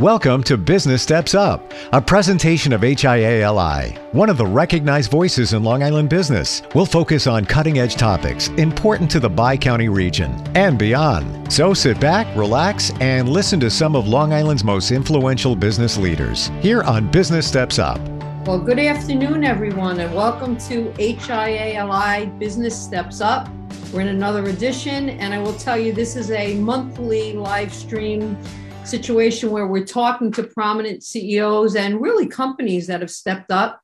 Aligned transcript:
Welcome 0.00 0.44
to 0.44 0.56
Business 0.56 1.02
Steps 1.02 1.34
Up, 1.34 1.72
a 1.92 2.00
presentation 2.00 2.72
of 2.72 2.82
HIALI, 2.82 3.98
one 4.14 4.30
of 4.30 4.36
the 4.36 4.46
recognized 4.46 5.10
voices 5.10 5.54
in 5.54 5.64
Long 5.64 5.82
Island 5.82 6.08
business. 6.08 6.62
We'll 6.72 6.86
focus 6.86 7.26
on 7.26 7.44
cutting 7.44 7.80
edge 7.80 7.96
topics 7.96 8.46
important 8.50 9.10
to 9.10 9.18
the 9.18 9.28
Bi 9.28 9.56
County 9.56 9.88
region 9.88 10.30
and 10.56 10.78
beyond. 10.78 11.52
So 11.52 11.74
sit 11.74 11.98
back, 11.98 12.28
relax, 12.36 12.92
and 13.00 13.28
listen 13.28 13.58
to 13.58 13.70
some 13.70 13.96
of 13.96 14.06
Long 14.06 14.32
Island's 14.32 14.62
most 14.62 14.92
influential 14.92 15.56
business 15.56 15.96
leaders 15.96 16.52
here 16.60 16.84
on 16.84 17.10
Business 17.10 17.48
Steps 17.48 17.80
Up. 17.80 17.98
Well, 18.46 18.60
good 18.60 18.78
afternoon, 18.78 19.42
everyone, 19.42 19.98
and 19.98 20.14
welcome 20.14 20.56
to 20.68 20.90
HIALI 20.90 22.38
Business 22.38 22.80
Steps 22.80 23.20
Up. 23.20 23.48
We're 23.92 24.02
in 24.02 24.08
another 24.08 24.44
edition, 24.44 25.08
and 25.10 25.34
I 25.34 25.40
will 25.40 25.54
tell 25.54 25.76
you 25.76 25.92
this 25.92 26.14
is 26.14 26.30
a 26.30 26.54
monthly 26.54 27.32
live 27.32 27.74
stream 27.74 28.38
situation 28.88 29.50
where 29.50 29.66
we're 29.66 29.84
talking 29.84 30.32
to 30.32 30.42
prominent 30.42 31.02
CEOs 31.02 31.76
and 31.76 32.00
really 32.00 32.26
companies 32.26 32.86
that 32.86 33.02
have 33.02 33.10
stepped 33.10 33.50
up 33.50 33.82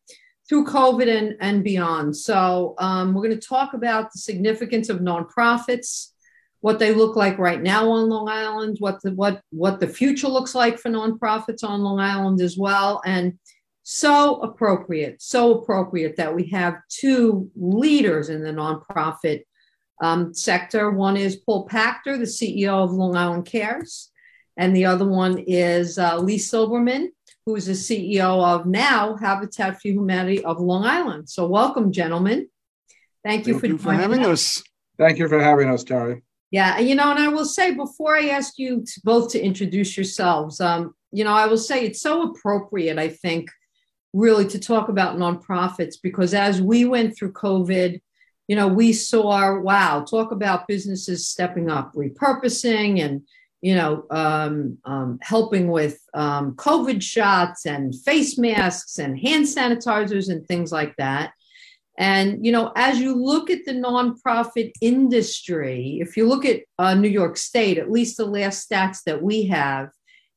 through 0.48 0.64
COVID 0.64 1.08
and, 1.08 1.36
and 1.40 1.62
beyond. 1.62 2.16
So, 2.16 2.74
um, 2.78 3.12
we're 3.12 3.26
going 3.26 3.38
to 3.38 3.46
talk 3.46 3.74
about 3.74 4.12
the 4.12 4.18
significance 4.18 4.88
of 4.88 5.00
nonprofits, 5.00 6.12
what 6.60 6.78
they 6.78 6.94
look 6.94 7.16
like 7.16 7.38
right 7.38 7.62
now 7.62 7.90
on 7.90 8.08
Long 8.08 8.30
Island, 8.30 8.78
what 8.80 9.02
the 9.02 9.12
what 9.12 9.42
what 9.50 9.78
the 9.78 9.88
future 9.88 10.28
looks 10.28 10.54
like 10.54 10.78
for 10.78 10.90
nonprofits 10.90 11.62
on 11.62 11.82
Long 11.82 12.00
Island 12.00 12.40
as 12.40 12.56
well, 12.56 13.02
and 13.04 13.38
so 13.82 14.40
appropriate, 14.40 15.20
so 15.20 15.58
appropriate 15.58 16.16
that 16.16 16.34
we 16.34 16.48
have 16.48 16.76
two 16.88 17.50
leaders 17.54 18.30
in 18.30 18.42
the 18.42 18.52
nonprofit 18.52 19.42
um, 20.02 20.32
sector. 20.32 20.90
One 20.90 21.18
is 21.18 21.36
Paul 21.36 21.68
Pachter, 21.68 22.16
the 22.16 22.24
CEO 22.24 22.82
of 22.82 22.92
Long 22.92 23.14
Island 23.14 23.44
Cares, 23.44 24.10
and 24.56 24.74
the 24.74 24.84
other 24.86 25.06
one 25.06 25.38
is 25.38 25.98
uh, 25.98 26.18
Lee 26.18 26.38
Silberman, 26.38 27.08
who 27.46 27.56
is 27.56 27.66
the 27.66 27.72
CEO 27.72 28.44
of 28.44 28.66
now 28.66 29.16
Habitat 29.16 29.80
for 29.80 29.88
Humanity 29.88 30.44
of 30.44 30.60
Long 30.60 30.84
Island. 30.84 31.28
So, 31.28 31.46
welcome, 31.46 31.92
gentlemen. 31.92 32.48
Thank 33.24 33.46
you, 33.46 33.54
Thank 33.54 33.60
for, 33.60 33.66
you 33.66 33.78
for 33.78 33.92
having 33.92 34.24
us. 34.24 34.62
Thank 34.98 35.18
you 35.18 35.28
for 35.28 35.40
having 35.40 35.68
us, 35.70 35.82
Terry. 35.82 36.22
Yeah, 36.50 36.78
you 36.78 36.94
know, 36.94 37.10
and 37.10 37.18
I 37.18 37.28
will 37.28 37.46
say 37.46 37.74
before 37.74 38.16
I 38.16 38.28
ask 38.28 38.58
you 38.58 38.84
to 38.84 39.00
both 39.02 39.32
to 39.32 39.40
introduce 39.40 39.96
yourselves, 39.96 40.60
um, 40.60 40.94
you 41.10 41.24
know, 41.24 41.32
I 41.32 41.46
will 41.46 41.58
say 41.58 41.84
it's 41.84 42.00
so 42.00 42.30
appropriate, 42.30 42.98
I 42.98 43.08
think, 43.08 43.50
really 44.12 44.46
to 44.46 44.58
talk 44.60 44.88
about 44.88 45.16
nonprofits 45.16 45.96
because 46.00 46.32
as 46.32 46.62
we 46.62 46.84
went 46.84 47.16
through 47.16 47.32
COVID, 47.32 48.00
you 48.46 48.56
know, 48.56 48.68
we 48.68 48.92
saw, 48.92 49.58
wow, 49.58 50.04
talk 50.04 50.30
about 50.30 50.68
businesses 50.68 51.28
stepping 51.28 51.70
up, 51.70 51.92
repurposing 51.94 53.00
and 53.04 53.22
you 53.64 53.74
know, 53.74 54.04
um, 54.10 54.76
um, 54.84 55.18
helping 55.22 55.68
with 55.68 55.98
um, 56.12 56.52
COVID 56.56 57.00
shots 57.00 57.64
and 57.64 57.98
face 57.98 58.36
masks 58.36 58.98
and 58.98 59.18
hand 59.18 59.46
sanitizers 59.46 60.28
and 60.28 60.46
things 60.46 60.70
like 60.70 60.94
that. 60.96 61.32
And, 61.96 62.44
you 62.44 62.52
know, 62.52 62.72
as 62.76 62.98
you 62.98 63.14
look 63.14 63.48
at 63.48 63.64
the 63.64 63.72
nonprofit 63.72 64.72
industry, 64.82 65.96
if 66.02 66.14
you 66.14 66.28
look 66.28 66.44
at 66.44 66.60
uh, 66.78 66.92
New 66.92 67.08
York 67.08 67.38
State, 67.38 67.78
at 67.78 67.90
least 67.90 68.18
the 68.18 68.26
last 68.26 68.68
stats 68.68 68.98
that 69.06 69.22
we 69.22 69.46
have, 69.46 69.88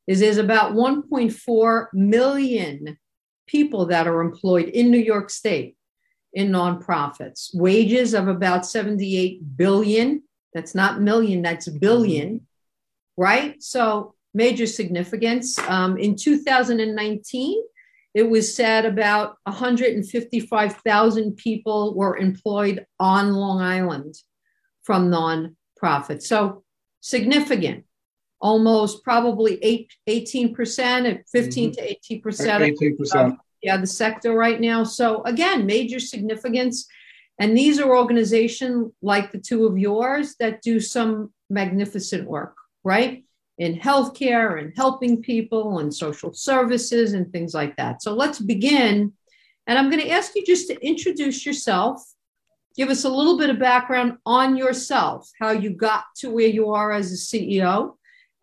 is 0.06 0.20
there's 0.20 0.38
about 0.38 0.72
1.4 0.72 1.86
million 1.92 2.96
people 3.46 3.84
that 3.86 4.06
are 4.06 4.22
employed 4.22 4.70
in 4.70 4.90
New 4.90 4.96
York 4.96 5.28
State 5.28 5.76
in 6.32 6.50
nonprofits. 6.50 7.54
Wages 7.54 8.14
of 8.14 8.26
about 8.26 8.64
78 8.64 9.54
billion. 9.58 10.22
That's 10.54 10.74
not 10.74 11.02
million, 11.02 11.42
that's 11.42 11.68
billion 11.68 12.46
right? 13.18 13.60
So 13.62 14.14
major 14.32 14.66
significance. 14.66 15.58
Um, 15.58 15.98
in 15.98 16.16
2019, 16.16 17.62
it 18.14 18.22
was 18.22 18.54
said 18.54 18.86
about 18.86 19.36
155,000 19.44 21.36
people 21.36 21.94
were 21.94 22.16
employed 22.16 22.86
on 22.98 23.34
Long 23.34 23.60
Island 23.60 24.14
from 24.82 25.10
nonprofits. 25.10 26.22
So 26.22 26.62
significant, 27.00 27.84
almost 28.40 29.02
probably 29.04 29.62
eight, 29.62 29.92
18%, 30.08 31.10
at 31.10 31.28
15 31.28 31.72
mm-hmm. 31.72 32.16
to 32.16 32.22
18%. 32.22 32.96
18%. 32.96 33.36
yeah, 33.62 33.76
the 33.76 33.86
sector 33.86 34.32
right 34.32 34.60
now. 34.60 34.84
So 34.84 35.22
again, 35.24 35.66
major 35.66 36.00
significance. 36.00 36.86
And 37.40 37.56
these 37.56 37.78
are 37.80 37.96
organizations 37.96 38.92
like 39.02 39.32
the 39.32 39.38
two 39.38 39.66
of 39.66 39.76
yours 39.76 40.36
that 40.40 40.62
do 40.62 40.80
some 40.80 41.32
magnificent 41.50 42.28
work 42.28 42.57
right? 42.84 43.24
In 43.58 43.78
healthcare 43.78 44.60
and 44.60 44.72
helping 44.76 45.22
people 45.22 45.80
and 45.80 45.92
social 45.92 46.32
services 46.32 47.12
and 47.12 47.30
things 47.32 47.54
like 47.54 47.76
that. 47.76 48.02
So 48.02 48.14
let's 48.14 48.38
begin. 48.38 49.12
And 49.66 49.78
I'm 49.78 49.90
going 49.90 50.02
to 50.02 50.10
ask 50.10 50.34
you 50.34 50.44
just 50.44 50.68
to 50.68 50.86
introduce 50.86 51.44
yourself, 51.44 52.02
give 52.76 52.88
us 52.88 53.04
a 53.04 53.10
little 53.10 53.36
bit 53.36 53.50
of 53.50 53.58
background 53.58 54.18
on 54.24 54.56
yourself, 54.56 55.30
how 55.40 55.50
you 55.50 55.70
got 55.70 56.04
to 56.18 56.30
where 56.30 56.46
you 56.46 56.70
are 56.70 56.92
as 56.92 57.12
a 57.12 57.16
CEO, 57.16 57.94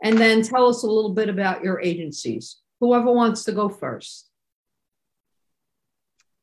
and 0.04 0.18
then 0.18 0.42
tell 0.42 0.68
us 0.68 0.84
a 0.84 0.88
little 0.88 1.14
bit 1.14 1.30
about 1.30 1.64
your 1.64 1.82
agencies. 1.82 2.58
Whoever 2.80 3.12
wants 3.12 3.46
to 3.46 3.54
go 3.54 3.70
first. 3.70 4.30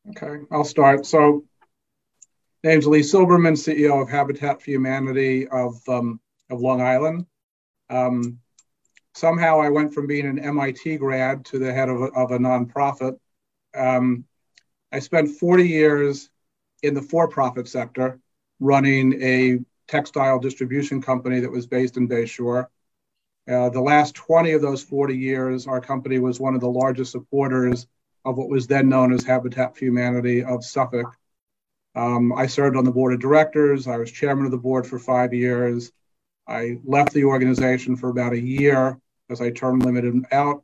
Okay, 0.09 0.43
I'll 0.51 0.65
start. 0.65 1.05
So, 1.05 1.45
name's 2.63 2.87
Lee 2.87 2.99
Silberman, 2.99 3.53
CEO 3.53 4.01
of 4.01 4.09
Habitat 4.09 4.61
for 4.61 4.71
Humanity 4.71 5.47
of, 5.47 5.75
um, 5.87 6.19
of 6.49 6.59
Long 6.59 6.81
Island. 6.81 7.25
Um, 7.93 8.39
somehow 9.13 9.61
I 9.61 9.69
went 9.69 9.93
from 9.93 10.07
being 10.07 10.25
an 10.25 10.39
MIT 10.39 10.97
grad 10.97 11.45
to 11.45 11.59
the 11.59 11.71
head 11.71 11.89
of 11.89 12.01
a, 12.01 12.05
of 12.05 12.31
a 12.31 12.39
nonprofit. 12.39 13.17
Um, 13.75 14.25
I 14.91 14.99
spent 14.99 15.29
40 15.29 15.67
years 15.67 16.29
in 16.81 16.93
the 16.93 17.01
for 17.01 17.27
profit 17.27 17.67
sector 17.67 18.19
running 18.59 19.21
a 19.21 19.59
textile 19.87 20.39
distribution 20.39 21.01
company 21.01 21.41
that 21.41 21.51
was 21.51 21.67
based 21.67 21.97
in 21.97 22.07
Bayshore. 22.07 22.67
Uh, 23.47 23.69
the 23.69 23.81
last 23.81 24.15
20 24.15 24.53
of 24.53 24.61
those 24.61 24.81
40 24.81 25.15
years, 25.17 25.67
our 25.67 25.81
company 25.81 26.17
was 26.17 26.39
one 26.39 26.55
of 26.55 26.61
the 26.61 26.69
largest 26.69 27.11
supporters 27.11 27.87
of 28.25 28.37
what 28.37 28.49
was 28.49 28.67
then 28.67 28.89
known 28.89 29.13
as 29.13 29.23
Habitat 29.23 29.75
for 29.75 29.85
Humanity 29.85 30.43
of 30.43 30.63
Suffolk. 30.63 31.15
Um, 31.93 32.33
I 32.33 32.47
served 32.47 32.77
on 32.77 32.85
the 32.85 32.91
board 32.91 33.13
of 33.13 33.19
directors. 33.19 33.87
I 33.87 33.97
was 33.97 34.11
chairman 34.11 34.45
of 34.45 34.51
the 34.51 34.57
board 34.57 34.87
for 34.87 34.97
five 34.97 35.33
years. 35.33 35.91
I 36.47 36.77
left 36.83 37.13
the 37.13 37.25
organization 37.25 37.95
for 37.95 38.09
about 38.09 38.33
a 38.33 38.39
year 38.39 38.99
as 39.29 39.41
I 39.41 39.51
term 39.51 39.79
limited 39.79 40.25
out. 40.31 40.63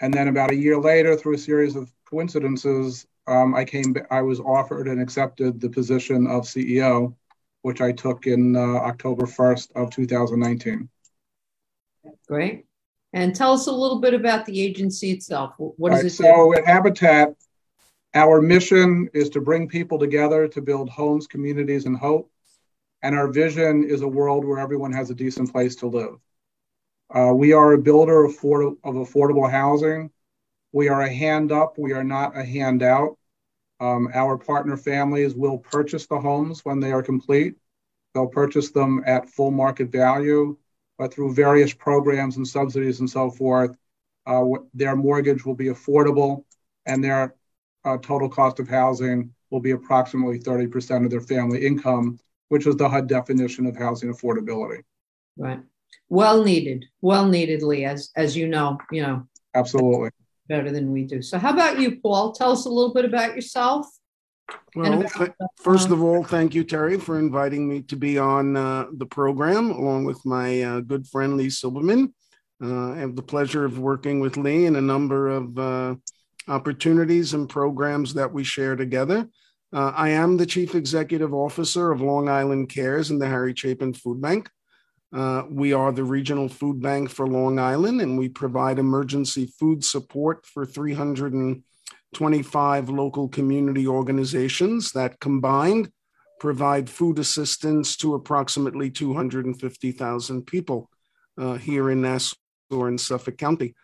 And 0.00 0.12
then 0.12 0.28
about 0.28 0.50
a 0.50 0.56
year 0.56 0.78
later, 0.78 1.16
through 1.16 1.34
a 1.34 1.38
series 1.38 1.76
of 1.76 1.90
coincidences, 2.04 3.06
um, 3.26 3.54
I 3.54 3.64
came. 3.64 3.94
I 4.10 4.22
was 4.22 4.40
offered 4.40 4.88
and 4.88 5.00
accepted 5.00 5.60
the 5.60 5.70
position 5.70 6.26
of 6.26 6.42
CEO, 6.42 7.14
which 7.62 7.80
I 7.80 7.92
took 7.92 8.26
in 8.26 8.54
uh, 8.56 8.60
October 8.60 9.24
1st 9.24 9.70
of 9.76 9.90
2019. 9.90 10.88
Great. 12.28 12.66
And 13.12 13.34
tell 13.34 13.52
us 13.52 13.66
a 13.66 13.72
little 13.72 14.00
bit 14.00 14.12
about 14.12 14.44
the 14.44 14.60
agency 14.60 15.12
itself. 15.12 15.54
What 15.56 15.92
is 15.92 15.98
right, 15.98 16.06
it? 16.06 16.10
So 16.10 16.52
do? 16.52 16.54
at 16.58 16.66
Habitat, 16.66 17.34
our 18.12 18.42
mission 18.42 19.08
is 19.14 19.30
to 19.30 19.40
bring 19.40 19.68
people 19.68 19.98
together 19.98 20.48
to 20.48 20.60
build 20.60 20.90
homes, 20.90 21.26
communities, 21.26 21.86
and 21.86 21.96
hope. 21.96 22.30
And 23.04 23.14
our 23.14 23.28
vision 23.28 23.84
is 23.84 24.00
a 24.00 24.08
world 24.08 24.46
where 24.46 24.58
everyone 24.58 24.94
has 24.94 25.10
a 25.10 25.14
decent 25.14 25.52
place 25.52 25.76
to 25.76 25.88
live. 25.88 26.16
Uh, 27.14 27.34
we 27.34 27.52
are 27.52 27.74
a 27.74 27.78
builder 27.78 28.24
of, 28.24 28.32
of, 28.32 28.94
affordable 28.94 29.48
housing. 29.48 30.10
We 30.72 30.88
are 30.88 31.02
a 31.02 31.12
hand 31.12 31.52
up, 31.52 31.76
we 31.76 31.92
are 31.92 32.02
not 32.02 32.34
a 32.34 32.42
handout. 32.42 33.18
Um, 33.78 34.08
our 34.14 34.38
partner 34.38 34.78
families 34.78 35.34
will 35.34 35.58
purchase 35.58 36.06
the 36.06 36.18
homes 36.18 36.64
when 36.64 36.80
they 36.80 36.92
are 36.92 37.02
complete. 37.02 37.56
They'll 38.14 38.26
purchase 38.26 38.70
them 38.70 39.02
at 39.04 39.28
full 39.28 39.50
market 39.50 39.92
value, 39.92 40.56
but 40.96 41.12
through 41.12 41.34
various 41.34 41.74
programs 41.74 42.38
and 42.38 42.48
subsidies 42.48 43.00
and 43.00 43.10
so 43.10 43.30
forth, 43.30 43.76
uh, 44.24 44.44
their 44.72 44.96
mortgage 44.96 45.44
will 45.44 45.54
be 45.54 45.66
affordable 45.66 46.44
and 46.86 47.04
their 47.04 47.34
uh, 47.84 47.98
total 47.98 48.30
cost 48.30 48.60
of 48.60 48.68
housing 48.68 49.34
will 49.50 49.60
be 49.60 49.72
approximately 49.72 50.38
30% 50.38 51.04
of 51.04 51.10
their 51.10 51.20
family 51.20 51.66
income 51.66 52.18
which 52.54 52.66
was 52.66 52.76
the 52.76 52.88
HUD 52.88 53.08
definition 53.08 53.66
of 53.66 53.76
housing 53.76 54.14
affordability. 54.14 54.84
Right. 55.36 55.58
Well 56.08 56.44
needed, 56.44 56.84
well 57.00 57.26
neededly, 57.26 57.84
as 57.84 58.10
as 58.14 58.36
you 58.36 58.46
know, 58.46 58.78
you 58.92 59.02
know. 59.02 59.26
Absolutely. 59.56 60.10
Better 60.48 60.70
than 60.70 60.92
we 60.92 61.02
do. 61.02 61.20
So, 61.20 61.36
how 61.36 61.52
about 61.52 61.80
you, 61.80 61.96
Paul? 62.00 62.30
Tell 62.30 62.52
us 62.52 62.64
a 62.64 62.68
little 62.68 62.94
bit 62.94 63.04
about 63.04 63.34
yourself. 63.34 63.88
Well, 64.76 65.00
about, 65.00 65.12
th- 65.14 65.30
first 65.56 65.90
of 65.90 66.00
all, 66.00 66.22
thank 66.22 66.54
you, 66.54 66.62
Terry, 66.62 66.96
for 66.96 67.18
inviting 67.18 67.68
me 67.68 67.82
to 67.82 67.96
be 67.96 68.18
on 68.18 68.56
uh, 68.56 68.86
the 68.92 69.06
program 69.06 69.72
along 69.72 70.04
with 70.04 70.24
my 70.24 70.62
uh, 70.62 70.78
good 70.78 71.08
friend 71.08 71.36
Lee 71.36 71.48
Silberman. 71.48 72.12
Uh, 72.62 72.92
I 72.92 72.98
have 72.98 73.16
the 73.16 73.22
pleasure 73.22 73.64
of 73.64 73.80
working 73.80 74.20
with 74.20 74.36
Lee 74.36 74.66
in 74.66 74.76
a 74.76 74.80
number 74.80 75.28
of 75.28 75.58
uh, 75.58 75.96
opportunities 76.46 77.34
and 77.34 77.48
programs 77.48 78.14
that 78.14 78.32
we 78.32 78.44
share 78.44 78.76
together. 78.76 79.28
Uh, 79.74 79.92
I 79.96 80.10
am 80.10 80.36
the 80.36 80.46
Chief 80.46 80.76
Executive 80.76 81.34
Officer 81.34 81.90
of 81.90 82.00
Long 82.00 82.28
Island 82.28 82.68
Cares 82.68 83.10
and 83.10 83.20
the 83.20 83.26
Harry 83.26 83.52
Chapin 83.56 83.92
Food 83.92 84.22
Bank. 84.22 84.48
Uh, 85.12 85.42
we 85.50 85.72
are 85.72 85.90
the 85.90 86.04
regional 86.04 86.48
food 86.48 86.80
bank 86.80 87.10
for 87.10 87.26
Long 87.26 87.58
Island, 87.58 88.00
and 88.00 88.16
we 88.16 88.28
provide 88.28 88.78
emergency 88.78 89.52
food 89.58 89.84
support 89.84 90.46
for 90.46 90.64
325 90.64 92.88
local 92.88 93.28
community 93.28 93.88
organizations 93.88 94.92
that 94.92 95.18
combined 95.18 95.90
provide 96.38 96.88
food 96.88 97.18
assistance 97.18 97.96
to 97.96 98.14
approximately 98.14 98.90
250,000 98.90 100.46
people 100.46 100.88
uh, 101.36 101.54
here 101.54 101.90
in 101.90 102.00
Nassau 102.00 102.36
and 102.70 103.00
Suffolk 103.00 103.38
County. 103.38 103.74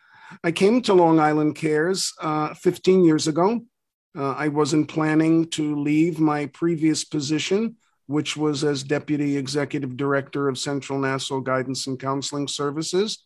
I 0.44 0.52
came 0.52 0.82
to 0.82 0.94
Long 0.94 1.18
Island 1.18 1.56
Cares 1.56 2.12
uh, 2.20 2.54
15 2.54 3.04
years 3.04 3.26
ago. 3.26 3.62
Uh, 4.16 4.32
I 4.32 4.48
wasn't 4.48 4.88
planning 4.88 5.48
to 5.50 5.76
leave 5.76 6.18
my 6.18 6.46
previous 6.46 7.04
position 7.04 7.76
which 8.10 8.36
was 8.36 8.64
as 8.64 8.82
Deputy 8.82 9.36
Executive 9.36 9.96
Director 9.96 10.48
of 10.48 10.58
Central 10.58 10.98
Nassau 10.98 11.38
Guidance 11.38 11.86
and 11.86 11.96
Counseling 11.96 12.48
Services. 12.48 13.22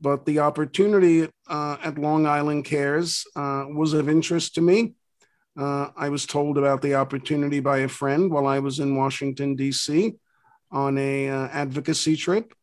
But 0.00 0.26
the 0.26 0.40
opportunity 0.40 1.30
uh, 1.46 1.76
at 1.84 1.98
Long 1.98 2.26
Island 2.26 2.64
Cares 2.64 3.24
uh, 3.36 3.66
was 3.68 3.92
of 3.92 4.08
interest 4.08 4.56
to 4.56 4.60
me. 4.60 4.94
Uh, 5.56 5.90
I 5.96 6.08
was 6.08 6.26
told 6.26 6.58
about 6.58 6.82
the 6.82 6.96
opportunity 6.96 7.60
by 7.60 7.78
a 7.78 7.88
friend 7.88 8.28
while 8.28 8.48
I 8.48 8.58
was 8.58 8.80
in 8.80 8.96
Washington, 8.96 9.54
D.C. 9.54 10.14
on 10.72 10.98
a 10.98 11.28
uh, 11.28 11.46
advocacy 11.52 12.16
trip 12.16 12.54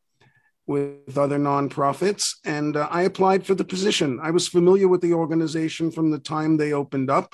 with 0.68 1.18
other 1.18 1.40
nonprofits, 1.40 2.36
and 2.44 2.76
uh, 2.76 2.90
I 2.92 3.04
applied 3.04 3.46
for 3.46 3.56
the 3.56 3.64
position. 3.64 4.20
I 4.22 4.32
was 4.32 4.46
familiar 4.46 4.90
with 4.90 5.00
the 5.00 5.14
organization 5.14 5.90
from 5.90 6.12
the 6.12 6.20
time 6.20 6.58
they 6.58 6.74
opened 6.74 7.10
up. 7.10 7.34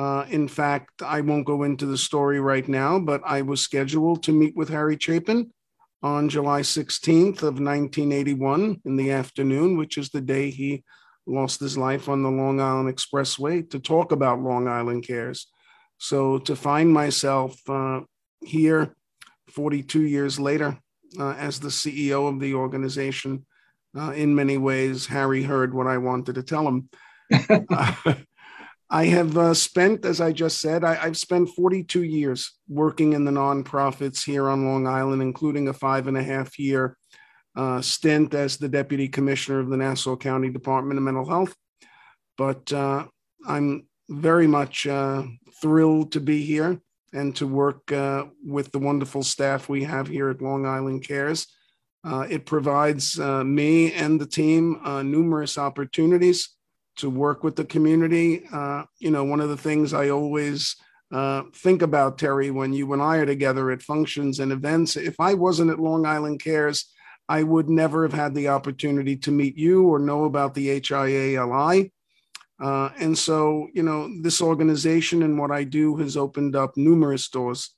Uh, 0.00 0.24
in 0.30 0.48
fact, 0.48 1.02
I 1.02 1.20
won't 1.20 1.44
go 1.44 1.64
into 1.64 1.84
the 1.84 1.98
story 1.98 2.40
right 2.40 2.66
now, 2.66 2.98
but 2.98 3.20
I 3.22 3.42
was 3.42 3.60
scheduled 3.60 4.22
to 4.22 4.32
meet 4.32 4.56
with 4.56 4.70
Harry 4.70 4.96
Chapin 4.98 5.52
on 6.02 6.30
July 6.30 6.62
16th 6.62 7.42
of 7.42 7.60
1981 7.60 8.80
in 8.86 8.96
the 8.96 9.10
afternoon, 9.10 9.76
which 9.76 9.98
is 9.98 10.08
the 10.08 10.22
day 10.22 10.48
he 10.48 10.84
lost 11.26 11.60
his 11.60 11.76
life 11.76 12.08
on 12.08 12.22
the 12.22 12.30
Long 12.30 12.62
Island 12.62 12.88
Expressway, 12.88 13.68
to 13.68 13.78
talk 13.78 14.10
about 14.12 14.40
Long 14.40 14.68
Island 14.68 15.06
Cares. 15.06 15.48
So 15.98 16.38
to 16.38 16.56
find 16.56 16.90
myself 16.90 17.60
uh, 17.68 18.00
here 18.42 18.96
42 19.50 20.00
years 20.00 20.40
later 20.40 20.78
uh, 21.18 21.32
as 21.32 21.60
the 21.60 21.68
CEO 21.68 22.26
of 22.26 22.40
the 22.40 22.54
organization, 22.54 23.44
uh, 23.94 24.12
in 24.12 24.34
many 24.34 24.56
ways, 24.56 25.08
Harry 25.08 25.42
heard 25.42 25.74
what 25.74 25.88
I 25.88 25.98
wanted 25.98 26.36
to 26.36 26.42
tell 26.42 26.66
him. 26.66 26.88
I 28.92 29.06
have 29.06 29.38
uh, 29.38 29.54
spent, 29.54 30.04
as 30.04 30.20
I 30.20 30.32
just 30.32 30.60
said, 30.60 30.82
I, 30.82 30.94
have 30.94 31.16
spent 31.16 31.50
42 31.50 32.02
years 32.02 32.58
working 32.68 33.12
in 33.12 33.24
the 33.24 33.30
nonprofits 33.30 34.24
here 34.24 34.48
on 34.48 34.66
Long 34.66 34.88
Island, 34.88 35.22
including 35.22 35.68
a 35.68 35.72
five 35.72 36.08
and 36.08 36.16
a 36.16 36.22
half 36.22 36.58
year 36.58 36.96
uh, 37.54 37.80
stint 37.80 38.34
as 38.34 38.56
the 38.56 38.68
deputy 38.68 39.06
commissioner 39.06 39.60
of 39.60 39.70
the 39.70 39.76
Nassau 39.76 40.16
County 40.16 40.50
Department 40.50 40.98
of 40.98 41.04
Mental 41.04 41.28
Health. 41.28 41.54
But 42.36 42.72
uh, 42.72 43.06
I'm 43.46 43.86
very 44.08 44.48
much 44.48 44.88
uh, 44.88 45.22
thrilled 45.62 46.10
to 46.12 46.20
be 46.20 46.44
here 46.44 46.80
and 47.12 47.34
to 47.36 47.46
work 47.46 47.92
uh, 47.92 48.24
with 48.44 48.72
the 48.72 48.78
wonderful 48.80 49.22
staff 49.22 49.68
we 49.68 49.84
have 49.84 50.08
here 50.08 50.30
at 50.30 50.42
Long 50.42 50.66
Island 50.66 51.06
Cares. 51.06 51.46
Uh, 52.02 52.26
it 52.28 52.44
provides 52.44 53.18
me 53.18 53.92
and 53.92 54.20
the 54.20 54.26
team 54.26 54.80
numerous 55.04 55.58
opportunities 55.58 56.56
to 56.96 57.10
work 57.10 57.44
with 57.44 57.56
the 57.56 57.64
community. 57.64 58.44
Uh, 58.52 58.84
you 58.98 59.10
know, 59.10 59.24
one 59.24 59.40
of 59.40 59.48
the 59.48 59.56
things 59.56 59.92
I 59.92 60.10
always 60.10 60.76
uh, 61.12 61.42
think 61.54 61.82
about, 61.82 62.18
Terry, 62.18 62.50
when 62.50 62.72
you 62.72 62.92
and 62.92 63.02
I 63.02 63.16
are 63.18 63.26
together 63.26 63.70
at 63.70 63.82
functions 63.82 64.40
and 64.40 64.52
events, 64.52 64.96
if 64.96 65.18
I 65.18 65.34
wasn't 65.34 65.70
at 65.70 65.80
Long 65.80 66.06
Island 66.06 66.42
Cares, 66.42 66.92
I 67.28 67.42
would 67.42 67.68
never 67.68 68.02
have 68.02 68.12
had 68.12 68.34
the 68.34 68.48
opportunity 68.48 69.16
to 69.18 69.30
meet 69.30 69.56
you 69.56 69.84
or 69.84 69.98
know 69.98 70.24
about 70.24 70.54
the 70.54 70.80
HIALI. 70.80 71.90
Uh, 72.60 72.90
and 72.98 73.16
so, 73.16 73.68
you 73.72 73.82
know, 73.82 74.10
this 74.20 74.42
organization 74.42 75.22
and 75.22 75.38
what 75.38 75.50
I 75.50 75.64
do 75.64 75.96
has 75.96 76.16
opened 76.16 76.54
up 76.54 76.76
numerous 76.76 77.28
doors 77.28 77.74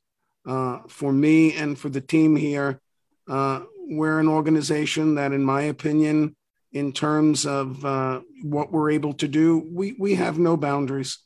uh, 0.47 0.81
for 0.89 1.13
me 1.13 1.55
and 1.55 1.79
for 1.79 1.89
the 1.89 2.01
team 2.01 2.35
here. 2.35 2.81
Uh, 3.29 3.61
we're 3.89 4.19
an 4.19 4.29
organization 4.29 5.15
that, 5.15 5.33
in 5.33 5.45
my 5.45 5.63
opinion, 5.63 6.35
in 6.73 6.93
terms 6.93 7.45
of 7.45 7.85
uh, 7.85 8.21
what 8.43 8.73
we're 8.73 8.91
able 8.91 9.13
to 9.15 9.29
do, 9.29 9.67
we, 9.71 9.95
we 9.99 10.15
have 10.15 10.39
no 10.39 10.57
boundaries. 10.57 11.19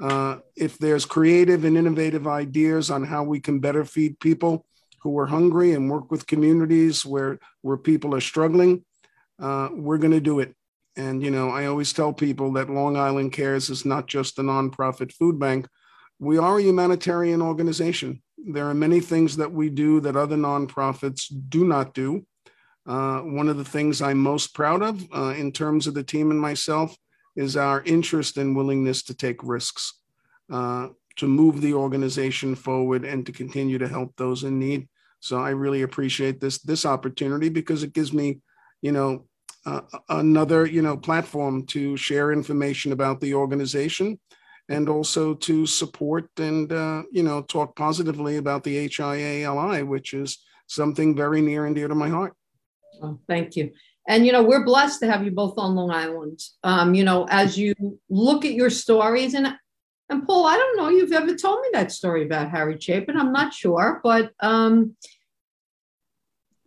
Uh, 0.00 0.38
if 0.56 0.78
there's 0.78 1.04
creative 1.04 1.64
and 1.64 1.76
innovative 1.76 2.26
ideas 2.26 2.90
on 2.90 3.04
how 3.04 3.22
we 3.22 3.40
can 3.40 3.60
better 3.60 3.84
feed 3.84 4.18
people 4.20 4.64
who 5.02 5.18
are 5.18 5.26
hungry 5.26 5.72
and 5.72 5.90
work 5.90 6.10
with 6.10 6.26
communities 6.26 7.04
where, 7.04 7.38
where 7.62 7.76
people 7.76 8.14
are 8.14 8.20
struggling, 8.20 8.84
uh, 9.38 9.68
we're 9.72 9.98
going 9.98 10.12
to 10.12 10.20
do 10.20 10.40
it. 10.40 10.54
And, 10.96 11.22
you 11.22 11.30
know, 11.30 11.48
I 11.50 11.66
always 11.66 11.92
tell 11.92 12.12
people 12.12 12.52
that 12.54 12.68
Long 12.68 12.96
Island 12.96 13.32
Cares 13.32 13.70
is 13.70 13.84
not 13.84 14.06
just 14.06 14.38
a 14.38 14.42
nonprofit 14.42 15.12
food 15.12 15.38
bank. 15.38 15.66
We 16.18 16.36
are 16.36 16.58
a 16.58 16.62
humanitarian 16.62 17.40
organization. 17.40 18.22
There 18.36 18.68
are 18.68 18.74
many 18.74 19.00
things 19.00 19.36
that 19.36 19.52
we 19.52 19.70
do 19.70 20.00
that 20.00 20.16
other 20.16 20.36
nonprofits 20.36 21.32
do 21.48 21.64
not 21.64 21.94
do. 21.94 22.26
Uh, 22.86 23.20
one 23.20 23.48
of 23.48 23.56
the 23.56 23.64
things 23.64 24.00
I'm 24.00 24.18
most 24.18 24.54
proud 24.54 24.82
of 24.82 25.06
uh, 25.14 25.34
in 25.36 25.52
terms 25.52 25.86
of 25.86 25.94
the 25.94 26.02
team 26.02 26.30
and 26.30 26.40
myself 26.40 26.96
is 27.36 27.56
our 27.56 27.82
interest 27.82 28.36
and 28.36 28.56
willingness 28.56 29.02
to 29.04 29.14
take 29.14 29.42
risks, 29.42 30.00
uh, 30.50 30.88
to 31.16 31.26
move 31.26 31.60
the 31.60 31.74
organization 31.74 32.54
forward 32.54 33.04
and 33.04 33.24
to 33.26 33.32
continue 33.32 33.78
to 33.78 33.88
help 33.88 34.16
those 34.16 34.44
in 34.44 34.58
need. 34.58 34.88
So 35.20 35.38
I 35.38 35.50
really 35.50 35.82
appreciate 35.82 36.40
this 36.40 36.58
this 36.62 36.86
opportunity 36.86 37.50
because 37.50 37.82
it 37.82 37.92
gives 37.92 38.12
me, 38.12 38.40
you 38.80 38.92
know, 38.92 39.26
another 40.08 40.66
you 40.66 40.82
know 40.82 40.96
platform 40.96 41.66
to 41.66 41.96
share 41.96 42.32
information 42.32 42.92
about 42.92 43.20
the 43.20 43.34
organization 43.34 44.18
and 44.68 44.88
also 44.88 45.34
to 45.34 45.66
support 45.66 46.28
and 46.38 46.72
uh, 46.72 47.02
you 47.10 47.22
know 47.22 47.42
talk 47.42 47.76
positively 47.76 48.36
about 48.36 48.64
the 48.64 48.88
HIALI, 48.88 49.86
which 49.86 50.14
is 50.14 50.38
something 50.66 51.14
very 51.14 51.40
near 51.40 51.66
and 51.66 51.74
dear 51.74 51.88
to 51.88 51.94
my 51.94 52.08
heart. 52.08 52.34
Oh, 53.02 53.18
thank 53.28 53.56
you. 53.56 53.72
And 54.08 54.26
you 54.26 54.32
know, 54.32 54.42
we're 54.42 54.64
blessed 54.64 55.00
to 55.00 55.10
have 55.10 55.24
you 55.24 55.30
both 55.30 55.54
on 55.58 55.74
Long 55.74 55.90
Island. 55.90 56.42
Um, 56.64 56.94
you 56.94 57.04
know, 57.04 57.26
as 57.30 57.56
you 57.56 57.74
look 58.08 58.44
at 58.44 58.52
your 58.52 58.70
stories, 58.70 59.34
and 59.34 59.54
and 60.08 60.26
Paul, 60.26 60.46
I 60.46 60.56
don't 60.56 60.76
know 60.76 60.88
you've 60.88 61.12
ever 61.12 61.34
told 61.36 61.60
me 61.60 61.68
that 61.72 61.92
story 61.92 62.24
about 62.24 62.50
Harry 62.50 62.78
Chapin. 62.80 63.16
I'm 63.16 63.32
not 63.32 63.54
sure, 63.54 64.00
but 64.02 64.32
um, 64.40 64.96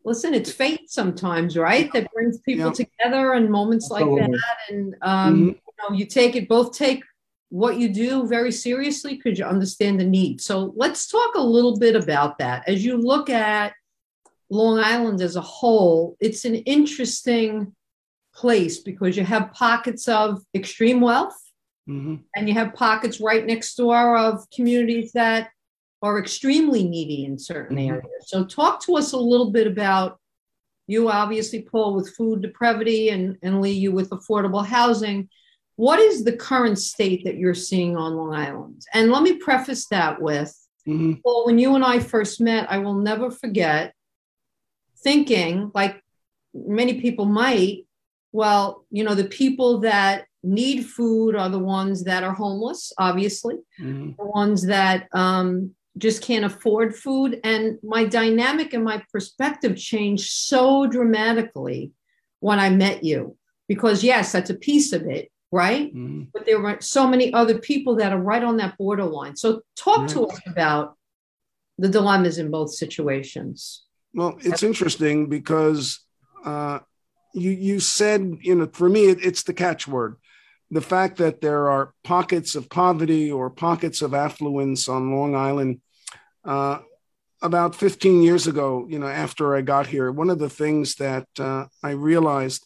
listen, 0.06 0.34
it's 0.34 0.52
fate 0.52 0.90
sometimes, 0.90 1.58
right? 1.58 1.92
That 1.94 2.12
brings 2.14 2.40
people 2.40 2.68
yeah. 2.68 2.86
together 2.86 3.34
and 3.34 3.50
moments 3.50 3.90
like 3.90 4.06
that. 4.06 4.40
And 4.70 4.96
um, 5.02 5.34
mm-hmm. 5.34 5.48
you 5.48 5.56
know, 5.90 5.96
you 5.96 6.06
take 6.06 6.36
it 6.36 6.48
both 6.48 6.78
take 6.78 7.04
what 7.50 7.78
you 7.78 7.90
do 7.90 8.26
very 8.26 8.52
seriously 8.52 9.16
because 9.16 9.38
you 9.38 9.46
understand 9.46 10.00
the 10.00 10.06
need. 10.06 10.42
So 10.42 10.74
let's 10.76 11.08
talk 11.08 11.36
a 11.36 11.42
little 11.42 11.78
bit 11.78 11.96
about 11.96 12.40
that. 12.40 12.68
As 12.68 12.84
you 12.84 12.98
look 12.98 13.30
at 13.30 13.74
Long 14.54 14.80
Island 14.80 15.20
as 15.22 15.36
a 15.36 15.42
whole, 15.42 16.16
it's 16.20 16.46
an 16.46 16.56
interesting 16.56 17.74
place 18.36 18.80
because 18.80 19.18
you 19.18 19.24
have 19.24 19.52
pockets 19.52 20.08
of 20.08 20.44
extreme 20.54 21.02
wealth 21.02 21.38
mm-hmm. 21.90 22.18
and 22.36 22.48
you 22.48 22.54
have 22.54 22.76
pockets 22.76 23.20
right 23.20 23.46
next 23.46 23.76
door 23.76 24.16
of 24.16 24.48
communities 24.54 25.12
that 25.14 25.50
are 26.04 26.20
extremely 26.20 26.84
needy 26.84 27.26
in 27.26 27.40
certain 27.40 27.78
mm-hmm. 27.78 27.94
areas. 27.96 28.28
So, 28.28 28.46
talk 28.46 28.84
to 28.86 28.96
us 28.96 29.14
a 29.14 29.18
little 29.18 29.50
bit 29.50 29.66
about 29.66 30.20
you, 30.86 31.10
obviously, 31.10 31.64
Paul, 31.64 31.96
with 31.96 32.16
food 32.16 32.42
depravity, 32.44 33.10
and, 33.10 33.38
and 33.42 33.60
Lee, 33.60 33.72
you 33.72 33.92
with 33.92 34.12
affordable 34.12 34.66
housing. 34.66 35.30
What 35.78 35.98
is 35.98 36.24
the 36.24 36.38
current 36.38 36.78
state 36.78 37.24
that 37.24 37.38
you're 37.38 37.56
seeing 37.56 37.98
on 37.98 38.16
Long 38.16 38.36
Island? 38.36 38.84
And 38.94 39.12
let 39.12 39.24
me 39.24 39.38
preface 39.38 39.88
that 39.88 40.22
with 40.22 40.56
mm-hmm. 40.88 41.14
Paul, 41.24 41.48
when 41.48 41.58
you 41.58 41.74
and 41.74 41.84
I 41.84 42.00
first 42.00 42.40
met, 42.40 42.72
I 42.72 42.78
will 42.78 42.96
never 42.96 43.32
forget 43.32 43.96
thinking, 45.04 45.72
like 45.74 46.02
many 46.54 47.02
people 47.02 47.26
might, 47.26 47.86
well, 48.32 48.86
you 48.90 49.04
know, 49.04 49.16
the 49.16 49.26
people 49.26 49.80
that 49.82 50.26
need 50.44 50.84
food 50.86 51.36
are 51.36 51.50
the 51.50 51.60
ones 51.60 52.04
that 52.04 52.24
are 52.24 52.34
homeless, 52.34 52.92
obviously, 52.98 53.56
mm-hmm. 53.80 54.12
the 54.18 54.26
ones 54.26 54.66
that 54.68 55.08
um, 55.14 55.74
just 55.98 56.22
can't 56.22 56.46
afford 56.46 56.96
food. 56.96 57.40
And 57.44 57.80
my 57.84 58.06
dynamic 58.06 58.74
and 58.74 58.84
my 58.84 59.04
perspective 59.12 59.78
changed 59.78 60.30
so 60.30 60.88
dramatically 60.88 61.92
when 62.40 62.60
I 62.60 62.70
met 62.70 63.04
you, 63.04 63.38
because 63.68 64.04
yes, 64.04 64.32
that's 64.32 64.50
a 64.50 64.56
piece 64.56 64.92
of 64.92 65.04
it, 65.04 65.32
right? 65.52 65.96
Mm-hmm. 65.96 66.24
But 66.34 66.46
there 66.46 66.60
were 66.60 66.78
so 66.82 67.08
many 67.08 67.34
other 67.34 67.60
people 67.60 67.96
that 67.96 68.12
are 68.12 68.20
right 68.20 68.44
on 68.44 68.58
that 68.58 68.78
borderline. 68.78 69.38
So, 69.38 69.62
talk 69.78 70.10
to 70.10 70.26
us 70.26 70.40
about 70.48 70.98
the 71.78 71.88
dilemmas 71.90 72.38
in 72.38 72.52
both 72.52 72.74
situations. 72.74 73.84
Well, 74.14 74.38
it's 74.42 74.64
interesting 74.64 75.28
because 75.28 76.00
uh, 76.46 76.80
you 77.34 77.52
you 77.52 77.80
said 77.80 78.38
you 78.42 78.56
know 78.56 78.70
for 78.72 78.90
me 78.90 79.06
it, 79.06 79.26
it's 79.26 79.44
the 79.44 79.54
catchword, 79.54 80.16
the 80.70 80.82
fact 80.82 81.18
that 81.18 81.42
there 81.42 81.70
are 81.70 81.94
pockets 82.04 82.56
of 82.56 82.70
poverty 82.70 83.32
or 83.32 83.50
pockets 83.50 84.02
of 84.02 84.14
affluence 84.14 84.88
on 84.88 85.12
Long 85.12 85.36
Island. 85.36 85.82
Uh, 86.46 86.80
about 87.42 87.76
15 87.76 88.22
years 88.22 88.48
ago, 88.48 88.88
you 88.90 88.98
know, 88.98 89.08
after 89.08 89.54
I 89.54 89.62
got 89.62 89.88
here, 89.88 90.12
one 90.12 90.30
of 90.30 90.40
the 90.40 90.50
things 90.50 90.96
that 90.96 91.28
uh, 91.38 91.66
I 91.84 91.92
realized 91.92 92.66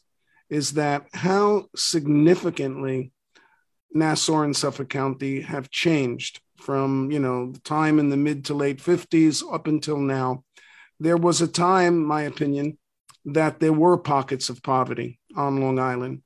is 0.50 0.74
that 0.74 1.08
how 1.13 1.66
significantly 1.75 3.12
Nassau 3.92 4.42
and 4.42 4.56
Suffolk 4.56 4.89
County 4.89 5.42
have 5.42 5.72
changed 5.72 6.42
from, 6.58 7.12
you 7.12 7.20
know, 7.20 7.51
the 7.51 7.60
time 7.60 8.00
in 8.00 8.10
the 8.10 8.18
mid 8.18 8.46
to 8.46 8.54
late 8.54 8.77
50s 8.77 9.44
up 9.51 9.68
until 9.68 9.98
now. 9.98 10.44
There 11.00 11.18
was 11.18 11.42
a 11.42 11.48
time, 11.48 12.04
my 12.04 12.24
opinion, 12.24 12.77
that 13.25 13.60
there 13.60 13.74
were 13.74 13.98
pockets 13.98 14.50
of 14.50 14.63
poverty 14.63 15.20
on 15.36 15.62
Long 15.62 15.80
Island. 15.80 16.22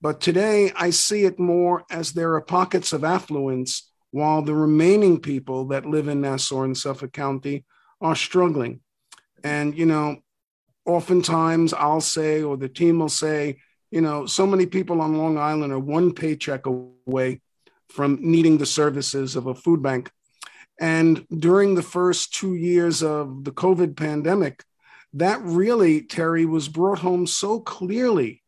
But 0.00 0.20
today 0.20 0.70
I 0.76 0.90
see 0.90 1.24
it 1.24 1.38
more 1.38 1.84
as 1.90 2.12
there 2.12 2.34
are 2.34 2.40
pockets 2.40 2.92
of 2.92 3.02
affluence 3.02 3.90
while 4.10 4.42
the 4.42 4.54
remaining 4.54 5.20
people 5.20 5.66
that 5.66 5.86
live 5.86 6.08
in 6.08 6.20
Nassau 6.20 6.62
and 6.62 6.76
Suffolk 6.76 7.12
County 7.12 7.64
are 8.00 8.14
struggling. 8.14 8.80
And, 9.42 9.76
you 9.76 9.86
know, 9.86 10.18
oftentimes 10.86 11.72
I'll 11.72 12.00
say, 12.00 12.42
or 12.42 12.56
the 12.56 12.68
team 12.68 13.00
will 13.00 13.08
say, 13.08 13.58
you 13.90 14.00
know, 14.00 14.26
so 14.26 14.46
many 14.46 14.66
people 14.66 15.00
on 15.00 15.16
Long 15.16 15.38
Island 15.38 15.72
are 15.72 15.78
one 15.78 16.12
paycheck 16.12 16.66
away 16.66 17.40
from 17.88 18.18
needing 18.20 18.58
the 18.58 18.66
services 18.66 19.34
of 19.34 19.46
a 19.46 19.54
food 19.54 19.82
bank. 19.82 20.10
And 20.78 21.26
during 21.36 21.74
the 21.74 21.82
first 21.82 22.34
two 22.34 22.54
years 22.54 23.02
of 23.02 23.44
the 23.44 23.52
COVID 23.52 23.96
pandemic, 23.96 24.64
that 25.14 25.40
really, 25.42 26.02
Terry, 26.02 26.46
was 26.46 26.68
brought 26.68 27.00
home 27.00 27.26
so 27.26 27.60
clearly. 27.60 28.42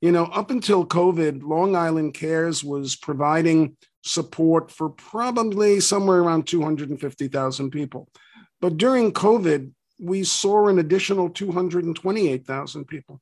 You 0.00 0.12
know, 0.12 0.24
up 0.24 0.50
until 0.50 0.86
COVID, 0.86 1.42
Long 1.42 1.74
Island 1.74 2.14
Cares 2.14 2.62
was 2.62 2.96
providing 2.96 3.76
support 4.02 4.70
for 4.70 4.90
probably 4.90 5.80
somewhere 5.80 6.18
around 6.18 6.46
250,000 6.46 7.70
people. 7.70 8.08
But 8.60 8.76
during 8.76 9.12
COVID, 9.12 9.72
we 10.00 10.24
saw 10.24 10.68
an 10.68 10.78
additional 10.78 11.30
228,000 11.30 12.84
people, 12.86 13.20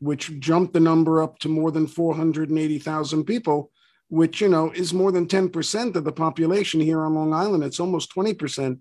which 0.00 0.38
jumped 0.38 0.74
the 0.74 0.80
number 0.80 1.22
up 1.22 1.38
to 1.40 1.48
more 1.48 1.70
than 1.70 1.86
480,000 1.86 3.24
people, 3.24 3.70
which, 4.12 4.42
you 4.42 4.48
know, 4.50 4.70
is 4.72 4.92
more 4.92 5.10
than 5.10 5.26
10% 5.26 5.96
of 5.96 6.04
the 6.04 6.12
population 6.12 6.82
here 6.82 7.00
on 7.00 7.14
Long 7.14 7.32
Island. 7.32 7.64
It's 7.64 7.80
almost 7.80 8.14
20%. 8.14 8.78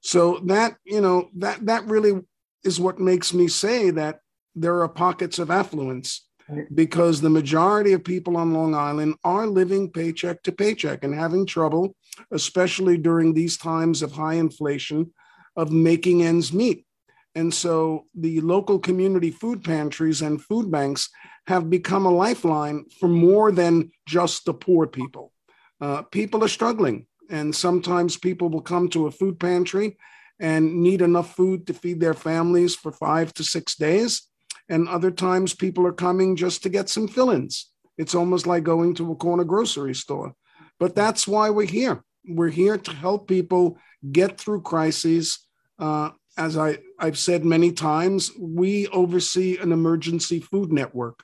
So 0.00 0.38
that, 0.44 0.76
you 0.84 1.00
know, 1.00 1.28
that 1.38 1.66
that 1.66 1.84
really 1.86 2.20
is 2.62 2.78
what 2.78 3.00
makes 3.00 3.34
me 3.34 3.48
say 3.48 3.90
that 3.90 4.20
there 4.54 4.80
are 4.80 4.88
pockets 4.88 5.40
of 5.40 5.50
affluence 5.50 6.24
because 6.72 7.20
the 7.20 7.28
majority 7.28 7.94
of 7.94 8.04
people 8.04 8.36
on 8.36 8.54
Long 8.54 8.76
Island 8.76 9.16
are 9.24 9.48
living 9.48 9.90
paycheck 9.90 10.40
to 10.44 10.52
paycheck 10.52 11.02
and 11.02 11.12
having 11.12 11.46
trouble, 11.46 11.96
especially 12.30 12.96
during 12.96 13.34
these 13.34 13.56
times 13.56 14.02
of 14.02 14.12
high 14.12 14.34
inflation, 14.34 15.12
of 15.56 15.72
making 15.72 16.22
ends 16.22 16.52
meet. 16.52 16.86
And 17.34 17.52
so 17.52 18.04
the 18.14 18.40
local 18.40 18.78
community 18.78 19.32
food 19.32 19.64
pantries 19.64 20.22
and 20.22 20.40
food 20.40 20.70
banks 20.70 21.10
have 21.46 21.70
become 21.70 22.06
a 22.06 22.10
lifeline 22.10 22.84
for 22.98 23.08
more 23.08 23.50
than 23.52 23.90
just 24.06 24.44
the 24.44 24.54
poor 24.54 24.86
people. 24.86 25.32
Uh, 25.80 26.02
people 26.02 26.44
are 26.44 26.48
struggling, 26.48 27.06
and 27.30 27.54
sometimes 27.54 28.16
people 28.16 28.48
will 28.48 28.60
come 28.60 28.88
to 28.88 29.06
a 29.06 29.10
food 29.10 29.38
pantry 29.40 29.96
and 30.38 30.82
need 30.82 31.02
enough 31.02 31.34
food 31.34 31.66
to 31.66 31.74
feed 31.74 32.00
their 32.00 32.14
families 32.14 32.74
for 32.74 32.92
five 32.92 33.32
to 33.34 33.44
six 33.44 33.76
days. 33.76 34.22
And 34.68 34.88
other 34.88 35.10
times 35.10 35.54
people 35.54 35.86
are 35.86 35.92
coming 35.92 36.36
just 36.36 36.62
to 36.62 36.68
get 36.68 36.88
some 36.88 37.08
fill 37.08 37.30
ins. 37.30 37.70
It's 37.98 38.14
almost 38.14 38.46
like 38.46 38.62
going 38.62 38.94
to 38.94 39.12
a 39.12 39.16
corner 39.16 39.44
grocery 39.44 39.94
store. 39.94 40.34
But 40.78 40.94
that's 40.94 41.28
why 41.28 41.50
we're 41.50 41.66
here. 41.66 42.02
We're 42.26 42.48
here 42.48 42.78
to 42.78 42.92
help 42.92 43.28
people 43.28 43.78
get 44.12 44.38
through 44.38 44.62
crises. 44.62 45.46
Uh, 45.78 46.10
as 46.38 46.56
I, 46.56 46.78
I've 46.98 47.18
said 47.18 47.44
many 47.44 47.72
times, 47.72 48.30
we 48.38 48.86
oversee 48.88 49.58
an 49.58 49.72
emergency 49.72 50.40
food 50.40 50.72
network. 50.72 51.22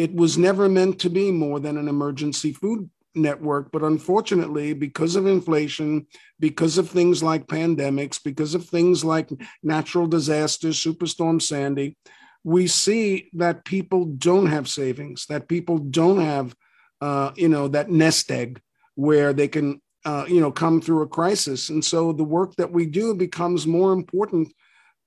It 0.00 0.14
was 0.14 0.38
never 0.38 0.66
meant 0.66 0.98
to 1.00 1.10
be 1.10 1.30
more 1.30 1.60
than 1.60 1.76
an 1.76 1.86
emergency 1.86 2.54
food 2.54 2.88
network. 3.14 3.70
But 3.70 3.82
unfortunately, 3.82 4.72
because 4.72 5.14
of 5.14 5.26
inflation, 5.26 6.06
because 6.38 6.78
of 6.78 6.88
things 6.88 7.22
like 7.22 7.46
pandemics, 7.46 8.18
because 8.22 8.54
of 8.54 8.64
things 8.64 9.04
like 9.04 9.28
natural 9.62 10.06
disasters, 10.06 10.82
Superstorm 10.82 11.42
Sandy, 11.42 11.98
we 12.44 12.66
see 12.66 13.28
that 13.34 13.66
people 13.66 14.06
don't 14.06 14.46
have 14.46 14.70
savings, 14.70 15.26
that 15.26 15.48
people 15.48 15.76
don't 15.76 16.20
have, 16.20 16.56
uh, 17.02 17.32
you 17.36 17.50
know, 17.50 17.68
that 17.68 17.90
nest 17.90 18.30
egg 18.30 18.58
where 18.94 19.34
they 19.34 19.48
can, 19.48 19.82
uh, 20.06 20.24
you 20.26 20.40
know, 20.40 20.50
come 20.50 20.80
through 20.80 21.02
a 21.02 21.08
crisis. 21.08 21.68
And 21.68 21.84
so 21.84 22.14
the 22.14 22.24
work 22.24 22.54
that 22.56 22.72
we 22.72 22.86
do 22.86 23.14
becomes 23.14 23.66
more 23.66 23.92
important 23.92 24.50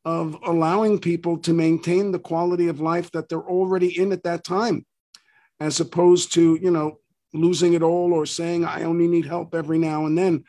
of 0.05 0.37
allowing 0.45 0.99
people 0.99 1.37
to 1.37 1.53
maintain 1.53 2.11
the 2.11 2.19
quality 2.19 2.67
of 2.67 2.81
life 2.81 3.11
that 3.11 3.29
they're 3.29 3.39
already 3.39 3.99
in 3.99 4.11
at 4.11 4.23
that 4.23 4.43
time, 4.43 4.85
as 5.59 5.79
opposed 5.79 6.33
to, 6.33 6.59
you 6.61 6.71
know, 6.71 6.99
losing 7.33 7.73
it 7.73 7.81
all 7.81 8.13
or 8.13 8.25
saying, 8.25 8.65
I 8.65 8.83
only 8.83 9.07
need 9.07 9.25
help 9.25 9.55
every 9.55 9.77
now 9.77 10.05
and 10.05 10.17
then. 10.17 10.43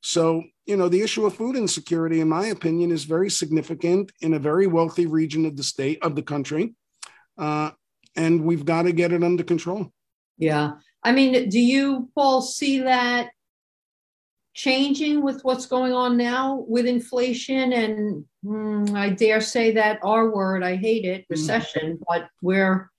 So, 0.00 0.44
you 0.66 0.76
know, 0.76 0.88
the 0.88 1.02
issue 1.02 1.26
of 1.26 1.34
food 1.34 1.56
insecurity, 1.56 2.20
in 2.20 2.28
my 2.28 2.46
opinion, 2.46 2.90
is 2.90 3.04
very 3.04 3.30
significant 3.30 4.12
in 4.20 4.34
a 4.34 4.38
very 4.38 4.66
wealthy 4.66 5.06
region 5.06 5.44
of 5.46 5.56
the 5.56 5.62
state, 5.62 5.98
of 6.02 6.14
the 6.14 6.22
country. 6.22 6.74
Uh, 7.36 7.72
and 8.16 8.44
we've 8.44 8.64
got 8.64 8.82
to 8.82 8.92
get 8.92 9.12
it 9.12 9.24
under 9.24 9.42
control. 9.42 9.92
Yeah. 10.38 10.72
I 11.02 11.12
mean, 11.12 11.48
do 11.48 11.58
you, 11.58 12.08
Paul, 12.14 12.42
see 12.42 12.80
that 12.80 13.30
changing 14.54 15.22
with 15.22 15.42
what's 15.42 15.66
going 15.66 15.92
on 15.92 16.16
now 16.16 16.64
with 16.68 16.86
inflation 16.86 17.72
and 17.72 18.24
mm, 18.44 18.94
I 18.94 19.10
dare 19.10 19.40
say 19.40 19.72
that 19.72 19.98
R 20.02 20.30
word, 20.30 20.62
I 20.62 20.76
hate 20.76 21.04
it, 21.04 21.22
mm. 21.22 21.30
recession, 21.30 21.96
mm. 21.96 22.02
but 22.06 22.28
we're 22.42 22.90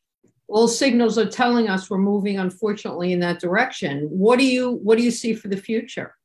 all 0.48 0.68
signals 0.68 1.18
are 1.18 1.30
telling 1.30 1.70
us 1.70 1.90
we're 1.90 1.98
moving 1.98 2.38
unfortunately 2.38 3.14
in 3.14 3.20
that 3.20 3.40
direction 3.40 4.08
what 4.12 4.38
do 4.38 4.46
you 4.46 4.72
what 4.72 4.98
do 4.98 5.04
you 5.04 5.10
see 5.10 5.34
for 5.34 5.48
the 5.48 5.58
future 5.58 6.16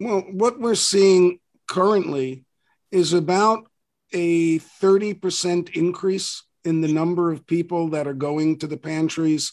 well 0.00 0.20
what 0.30 0.60
we're 0.60 0.74
seeing 0.74 1.38
currently 1.66 2.44
is 2.90 3.12
about 3.12 3.68
a 4.14 4.58
30% 4.58 5.70
increase 5.76 6.42
in 6.64 6.80
the 6.80 6.88
number 6.88 7.30
of 7.30 7.46
people 7.46 7.88
that 7.88 8.06
are 8.06 8.14
going 8.14 8.58
to 8.58 8.66
the 8.66 8.76
pantries 8.76 9.52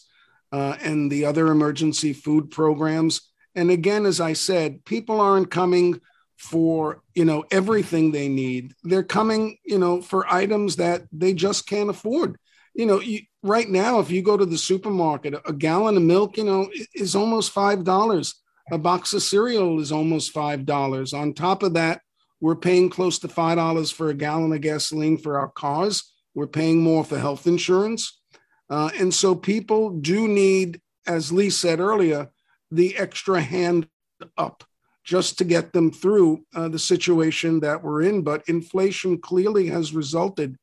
uh, 0.52 0.76
and 0.80 1.10
the 1.10 1.26
other 1.26 1.48
emergency 1.48 2.12
food 2.12 2.50
programs 2.50 3.32
and 3.56 3.70
again 3.70 4.06
as 4.06 4.20
i 4.20 4.32
said 4.32 4.84
people 4.84 5.20
aren't 5.20 5.50
coming 5.50 6.00
for 6.36 7.02
you 7.14 7.24
know 7.24 7.44
everything 7.50 8.12
they 8.12 8.28
need 8.28 8.74
they're 8.84 9.02
coming 9.02 9.58
you 9.64 9.78
know 9.78 10.00
for 10.00 10.32
items 10.32 10.76
that 10.76 11.02
they 11.10 11.32
just 11.34 11.66
can't 11.66 11.90
afford 11.90 12.38
you 12.76 12.84
know, 12.84 13.00
you, 13.00 13.20
right 13.42 13.68
now, 13.68 14.00
if 14.00 14.10
you 14.10 14.22
go 14.22 14.36
to 14.36 14.44
the 14.44 14.58
supermarket, 14.58 15.34
a 15.46 15.52
gallon 15.52 15.96
of 15.96 16.02
milk, 16.02 16.36
you 16.36 16.44
know, 16.44 16.70
is 16.94 17.16
almost 17.16 17.50
five 17.50 17.84
dollars. 17.84 18.34
A 18.70 18.78
box 18.78 19.14
of 19.14 19.22
cereal 19.22 19.80
is 19.80 19.90
almost 19.90 20.32
five 20.32 20.66
dollars. 20.66 21.14
On 21.14 21.32
top 21.32 21.62
of 21.62 21.74
that, 21.74 22.02
we're 22.40 22.56
paying 22.56 22.90
close 22.90 23.18
to 23.20 23.28
five 23.28 23.56
dollars 23.56 23.90
for 23.90 24.10
a 24.10 24.14
gallon 24.14 24.52
of 24.52 24.60
gasoline 24.60 25.16
for 25.16 25.38
our 25.38 25.48
cars. 25.48 26.12
We're 26.34 26.46
paying 26.46 26.82
more 26.82 27.02
for 27.02 27.18
health 27.18 27.46
insurance, 27.46 28.20
uh, 28.68 28.90
and 28.98 29.12
so 29.12 29.34
people 29.34 29.90
do 29.90 30.28
need, 30.28 30.80
as 31.06 31.32
Lee 31.32 31.50
said 31.50 31.80
earlier, 31.80 32.28
the 32.70 32.96
extra 32.96 33.40
hand 33.40 33.88
up 34.36 34.64
just 35.04 35.38
to 35.38 35.44
get 35.44 35.72
them 35.72 35.90
through 35.90 36.44
uh, 36.54 36.68
the 36.68 36.78
situation 36.78 37.60
that 37.60 37.82
we're 37.82 38.02
in. 38.02 38.22
But 38.22 38.42
inflation 38.48 39.18
clearly 39.18 39.68
has 39.68 39.94
resulted 39.94 40.56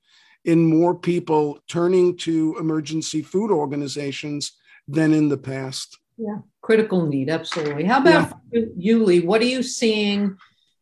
in 0.43 0.65
more 0.65 0.93
people 0.93 1.60
turning 1.69 2.17
to 2.17 2.57
emergency 2.60 3.22
food 3.22 3.51
organizations 3.51 4.51
than 4.88 5.13
in 5.13 5.29
the 5.29 5.38
past. 5.38 5.98
Yeah, 6.17 6.39
critical 6.62 7.05
need, 7.05 7.29
absolutely. 7.29 7.86
How 7.86 8.01
about 8.01 8.33
yeah. 8.51 8.65
you, 8.77 9.03
Lee? 9.03 9.22
What 9.22 9.41
are 9.41 9.45
you 9.45 9.63
seeing? 9.63 10.38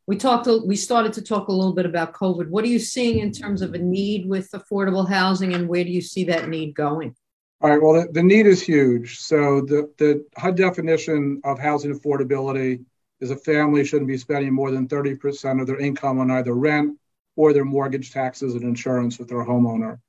We 0.07 0.17
talked. 0.17 0.49
We 0.65 0.75
started 0.75 1.13
to 1.13 1.21
talk 1.21 1.47
a 1.47 1.53
little 1.53 1.73
bit 1.73 1.85
about 1.85 2.13
COVID. 2.13 2.49
What 2.49 2.65
are 2.65 2.67
you 2.67 2.79
seeing 2.79 3.19
in 3.19 3.31
terms 3.31 3.61
of 3.61 3.73
a 3.73 3.77
need 3.77 4.27
with 4.27 4.49
affordable 4.51 5.07
housing, 5.07 5.53
and 5.53 5.69
where 5.69 5.83
do 5.83 5.91
you 5.91 6.01
see 6.01 6.25
that 6.25 6.49
need 6.49 6.73
going? 6.73 7.15
All 7.61 7.69
right. 7.69 7.81
Well, 7.81 8.01
the, 8.01 8.11
the 8.11 8.23
need 8.23 8.47
is 8.47 8.61
huge. 8.61 9.19
So 9.19 9.61
the 9.61 9.91
the 9.97 10.25
HUD 10.37 10.57
definition 10.57 11.41
of 11.43 11.59
housing 11.59 11.93
affordability 11.93 12.83
is 13.19 13.29
a 13.29 13.35
family 13.35 13.85
shouldn't 13.85 14.07
be 14.07 14.17
spending 14.17 14.53
more 14.53 14.71
than 14.71 14.87
thirty 14.87 15.15
percent 15.15 15.61
of 15.61 15.67
their 15.67 15.79
income 15.79 16.19
on 16.19 16.31
either 16.31 16.53
rent 16.53 16.97
or 17.35 17.53
their 17.53 17.65
mortgage 17.65 18.11
taxes 18.11 18.55
and 18.55 18.63
insurance 18.63 19.19
with 19.19 19.27
their 19.29 19.45
homeowner. 19.45 19.99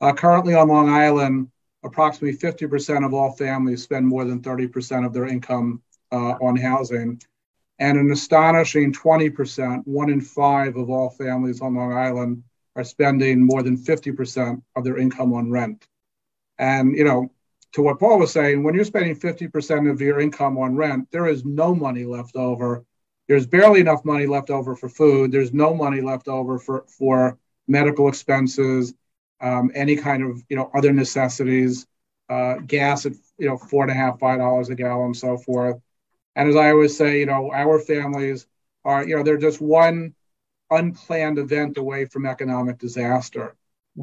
Uh, 0.00 0.12
currently 0.12 0.54
on 0.54 0.68
Long 0.68 0.88
Island, 0.88 1.50
approximately 1.82 2.38
50% 2.38 3.04
of 3.04 3.14
all 3.14 3.32
families 3.32 3.82
spend 3.82 4.06
more 4.06 4.24
than 4.24 4.40
30% 4.40 5.04
of 5.04 5.12
their 5.12 5.26
income 5.26 5.82
uh, 6.12 6.34
on 6.40 6.56
housing. 6.56 7.20
And 7.80 7.98
an 7.98 8.10
astonishing 8.12 8.92
20%, 8.92 9.86
one 9.86 10.10
in 10.10 10.20
five 10.20 10.76
of 10.76 10.88
all 10.88 11.10
families 11.10 11.60
on 11.60 11.74
Long 11.74 11.92
Island 11.92 12.44
are 12.76 12.84
spending 12.84 13.44
more 13.44 13.62
than 13.62 13.76
50% 13.76 14.62
of 14.76 14.84
their 14.84 14.98
income 14.98 15.32
on 15.32 15.50
rent. 15.50 15.86
And, 16.58 16.96
you 16.96 17.04
know, 17.04 17.30
to 17.72 17.82
what 17.82 18.00
Paul 18.00 18.18
was 18.18 18.32
saying, 18.32 18.62
when 18.62 18.74
you're 18.74 18.84
spending 18.84 19.14
50% 19.14 19.90
of 19.90 20.00
your 20.00 20.20
income 20.20 20.58
on 20.58 20.76
rent, 20.76 21.08
there 21.10 21.26
is 21.26 21.44
no 21.44 21.74
money 21.74 22.04
left 22.04 22.36
over 22.36 22.84
there's 23.28 23.46
barely 23.46 23.80
enough 23.80 24.04
money 24.04 24.26
left 24.26 24.50
over 24.50 24.74
for 24.74 24.88
food. 24.88 25.30
There's 25.30 25.52
no 25.52 25.74
money 25.74 26.00
left 26.00 26.28
over 26.28 26.58
for, 26.58 26.84
for 26.88 27.38
medical 27.68 28.08
expenses, 28.08 28.94
um, 29.40 29.70
any 29.74 29.96
kind 29.96 30.22
of 30.22 30.42
you 30.48 30.56
know 30.56 30.70
other 30.74 30.92
necessities, 30.92 31.86
uh, 32.30 32.54
gas 32.66 33.06
at 33.06 33.12
you 33.36 33.48
know 33.48 33.58
four 33.58 33.82
and 33.84 33.92
a 33.92 33.94
half, 33.94 34.18
five 34.18 34.38
dollars 34.38 34.70
a 34.70 34.74
gallon, 34.74 35.14
so 35.14 35.36
forth. 35.36 35.78
And 36.34 36.48
as 36.48 36.56
I 36.56 36.70
always 36.70 36.96
say, 36.96 37.20
you 37.20 37.26
know, 37.26 37.52
our 37.52 37.78
families 37.78 38.46
are 38.84 39.06
you 39.06 39.16
know 39.16 39.22
they're 39.22 39.36
just 39.36 39.60
one 39.60 40.14
unplanned 40.70 41.38
event 41.38 41.76
away 41.76 42.06
from 42.06 42.26
economic 42.26 42.78
disaster. 42.78 43.54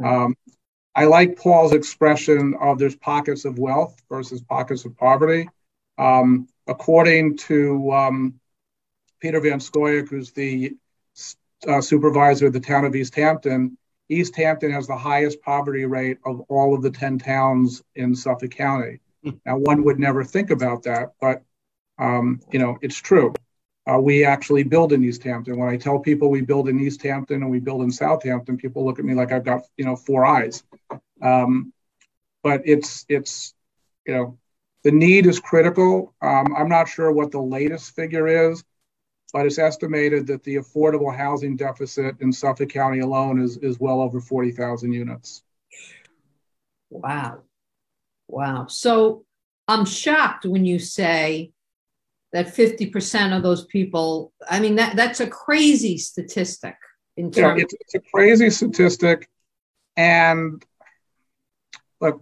Um, 0.04 0.36
I 0.96 1.06
like 1.06 1.38
Paul's 1.38 1.74
expression 1.74 2.56
of 2.60 2.80
there's 2.80 2.96
pockets 2.96 3.44
of 3.44 3.60
wealth 3.60 4.02
versus 4.10 4.42
pockets 4.42 4.86
of 4.86 4.96
poverty. 4.98 5.50
Um, 5.98 6.48
according 6.68 7.38
to 7.38 7.92
um, 7.92 8.40
Peter 9.20 9.42
Van 9.42 9.60
Scoyoc, 9.60 10.10
who's 10.10 10.32
the 10.32 10.74
uh, 11.68 11.82
supervisor 11.82 12.48
of 12.48 12.54
the 12.54 12.60
town 12.60 12.86
of 12.86 12.96
East 12.96 13.16
Hampton, 13.16 13.78
East 14.08 14.36
Hampton 14.36 14.72
has 14.72 14.88
the 14.88 14.96
highest 14.96 15.42
poverty 15.42 15.86
rate 15.86 16.20
of 16.25 16.42
all 16.42 16.75
of 16.75 16.82
the 16.82 16.92
10 16.92 17.20
towns 17.20 17.82
in 17.96 18.16
Suffolk 18.16 18.52
County. 18.52 19.00
Hmm. 19.24 19.32
now, 19.46 19.58
one 19.58 19.84
would 19.84 20.00
never 20.00 20.24
think 20.24 20.52
about 20.52 20.84
that, 20.84 21.14
but 21.20 21.44
um, 21.98 22.40
you 22.52 22.60
know, 22.60 22.78
it's 22.82 22.98
true. 22.98 23.34
We 24.00 24.25
actually 24.25 24.63
build 24.63 24.94
in 24.94 25.04
East 25.04 25.24
Hampton. 25.24 25.58
When 25.58 25.70
I 25.70 25.77
tell 25.77 26.00
people 26.00 26.30
we 26.30 26.42
build 26.42 26.70
in 26.70 26.80
East 26.80 27.04
Hampton 27.04 27.44
and 27.44 27.51
we 27.51 27.60
build 27.60 27.84
in 27.84 27.92
Southampton, 27.92 28.58
people 28.58 28.84
look 28.84 28.98
at 28.98 29.06
me 29.06 29.13
like 29.13 29.32
I've 29.32 29.44
got 29.44 29.62
you 29.77 29.86
know 29.86 29.96
four 29.96 30.25
eyes. 30.25 30.63
Um, 31.22 31.72
but 32.42 32.62
it's 32.65 33.06
it's 33.10 33.54
you 34.08 34.13
know 34.13 34.38
the 34.84 34.92
need 34.92 35.25
is 35.25 35.39
critical. 35.39 36.13
Um, 36.22 36.56
I'm 36.56 36.70
not 36.70 36.88
sure 36.88 37.12
what 37.12 37.32
the 37.32 37.42
latest 37.42 37.96
figure 37.96 38.51
is, 38.51 38.63
but 39.34 39.48
it's 39.48 39.58
estimated 39.58 40.27
that 40.27 40.44
the 40.44 40.58
affordable 40.58 41.15
housing 41.15 41.56
deficit 41.56 42.22
in 42.22 42.32
Suffolk 42.32 42.70
County 42.70 43.00
alone 43.00 43.42
is, 43.42 43.58
is 43.58 43.80
well 43.80 44.00
over 44.00 44.22
40,000 44.22 44.94
units. 44.94 45.42
Wow. 46.92 47.42
Wow. 48.27 48.68
So 48.68 49.25
I'm 49.68 49.86
shocked 49.86 50.46
when 50.46 50.65
you 50.65 50.77
say 50.77 51.51
that 52.36 52.48
50% 52.48 53.36
of 53.36 53.44
those 53.44 53.63
people, 53.63 54.34
I 54.50 54.60
mean, 54.60 54.75
that, 54.75 54.98
that's 54.98 55.22
a 55.22 55.27
crazy 55.27 55.98
statistic. 55.98 56.75
In 57.15 57.32
terms- 57.32 57.58
yeah, 57.58 57.63
it's, 57.63 57.74
it's 57.80 57.96
a 57.96 58.01
crazy 58.13 58.50
statistic. 58.50 59.30
And 59.96 60.62
look, 62.01 62.22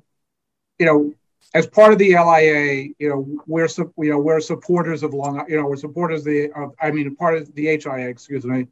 you 0.77 0.86
know, 0.86 1.15
as 1.55 1.65
part 1.65 1.93
of 1.93 1.98
the 1.98 2.15
LIA, 2.15 2.93
you 3.00 3.10
know, 3.10 3.27
we're 3.48 3.67
you 3.98 4.12
know 4.12 4.20
we're 4.20 4.39
supporters 4.39 5.01
of 5.01 5.15
Long, 5.15 5.46
you 5.50 5.58
know, 5.58 5.65
we're 5.65 5.77
supporters 5.77 6.20
of 6.20 6.25
the 6.25 6.51
of, 6.51 6.75
I 6.79 6.91
mean, 6.91 7.15
part 7.15 7.38
of 7.38 7.51
the 7.55 7.65
HIA, 7.65 8.08
excuse 8.08 8.46
me. 8.46 8.67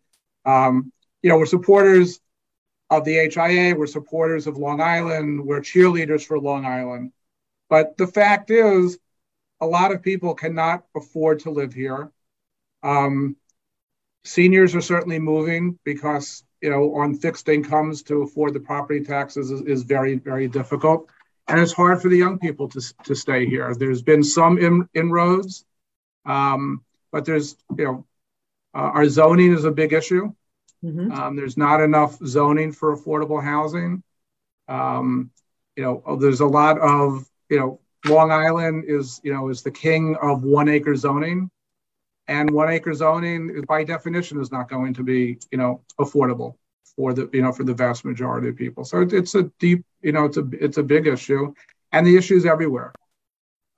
Um, 0.45 0.91
you 1.23 1.29
know, 1.31 1.39
we're 1.39 1.47
supporters 1.47 2.19
of 2.91 3.03
the 3.03 3.15
HIA. 3.15 3.73
We're 3.73 3.87
supporters 3.87 4.45
of 4.45 4.57
Long 4.57 4.79
Island. 4.79 5.43
We're 5.43 5.61
cheerleaders 5.61 6.23
for 6.23 6.39
Long 6.39 6.67
Island. 6.67 7.13
But 7.67 7.97
the 7.97 8.05
fact 8.05 8.51
is, 8.51 8.99
a 9.61 9.65
lot 9.65 9.91
of 9.91 10.01
people 10.01 10.33
cannot 10.33 10.85
afford 10.95 11.39
to 11.41 11.51
live 11.51 11.73
here. 11.73 12.11
Um, 12.83 13.37
seniors 14.25 14.75
are 14.75 14.81
certainly 14.81 15.19
moving 15.19 15.79
because 15.83 16.43
you 16.61 16.69
know 16.69 16.95
on 16.95 17.15
fixed 17.15 17.47
incomes 17.47 18.03
to 18.03 18.23
afford 18.23 18.53
the 18.53 18.59
property 18.59 19.03
taxes 19.03 19.49
is, 19.51 19.61
is 19.61 19.83
very 19.83 20.15
very 20.15 20.47
difficult 20.47 21.09
and 21.51 21.59
it's 21.59 21.73
hard 21.73 22.01
for 22.01 22.09
the 22.09 22.17
young 22.17 22.39
people 22.39 22.69
to, 22.69 22.81
to 23.03 23.15
stay 23.15 23.45
here. 23.45 23.73
There's 23.75 24.01
been 24.01 24.23
some 24.23 24.57
in, 24.57 24.87
inroads, 24.93 25.65
um, 26.25 26.83
but 27.11 27.25
there's, 27.25 27.57
you 27.77 27.83
know, 27.83 28.05
uh, 28.73 28.91
our 28.93 29.09
zoning 29.09 29.53
is 29.53 29.65
a 29.65 29.71
big 29.71 29.91
issue. 29.91 30.33
Mm-hmm. 30.83 31.11
Um, 31.11 31.35
there's 31.35 31.57
not 31.57 31.81
enough 31.81 32.17
zoning 32.25 32.71
for 32.71 32.95
affordable 32.95 33.43
housing. 33.43 34.01
Um, 34.67 35.31
you 35.75 35.83
know, 35.83 36.17
there's 36.19 36.39
a 36.39 36.45
lot 36.45 36.79
of, 36.79 37.25
you 37.49 37.59
know, 37.59 37.79
Long 38.05 38.31
Island 38.31 38.85
is, 38.87 39.21
you 39.23 39.33
know, 39.33 39.49
is 39.49 39.61
the 39.61 39.71
king 39.71 40.15
of 40.21 40.43
one 40.43 40.69
acre 40.69 40.95
zoning. 40.95 41.49
And 42.27 42.49
one 42.51 42.69
acre 42.69 42.93
zoning, 42.93 43.63
by 43.67 43.83
definition, 43.83 44.39
is 44.39 44.51
not 44.51 44.69
going 44.69 44.93
to 44.93 45.03
be, 45.03 45.37
you 45.51 45.57
know, 45.57 45.81
affordable 45.99 46.55
for 46.95 47.13
the 47.13 47.29
you 47.33 47.41
know 47.41 47.51
for 47.51 47.63
the 47.63 47.73
vast 47.73 48.05
majority 48.05 48.49
of 48.49 48.55
people. 48.55 48.83
So 48.83 49.01
it's 49.01 49.35
a 49.35 49.43
deep 49.59 49.85
you 50.01 50.11
know 50.11 50.25
it's 50.25 50.37
a 50.37 50.47
it's 50.53 50.77
a 50.77 50.83
big 50.83 51.07
issue, 51.07 51.53
and 51.91 52.05
the 52.05 52.17
issues 52.17 52.45
everywhere. 52.45 52.93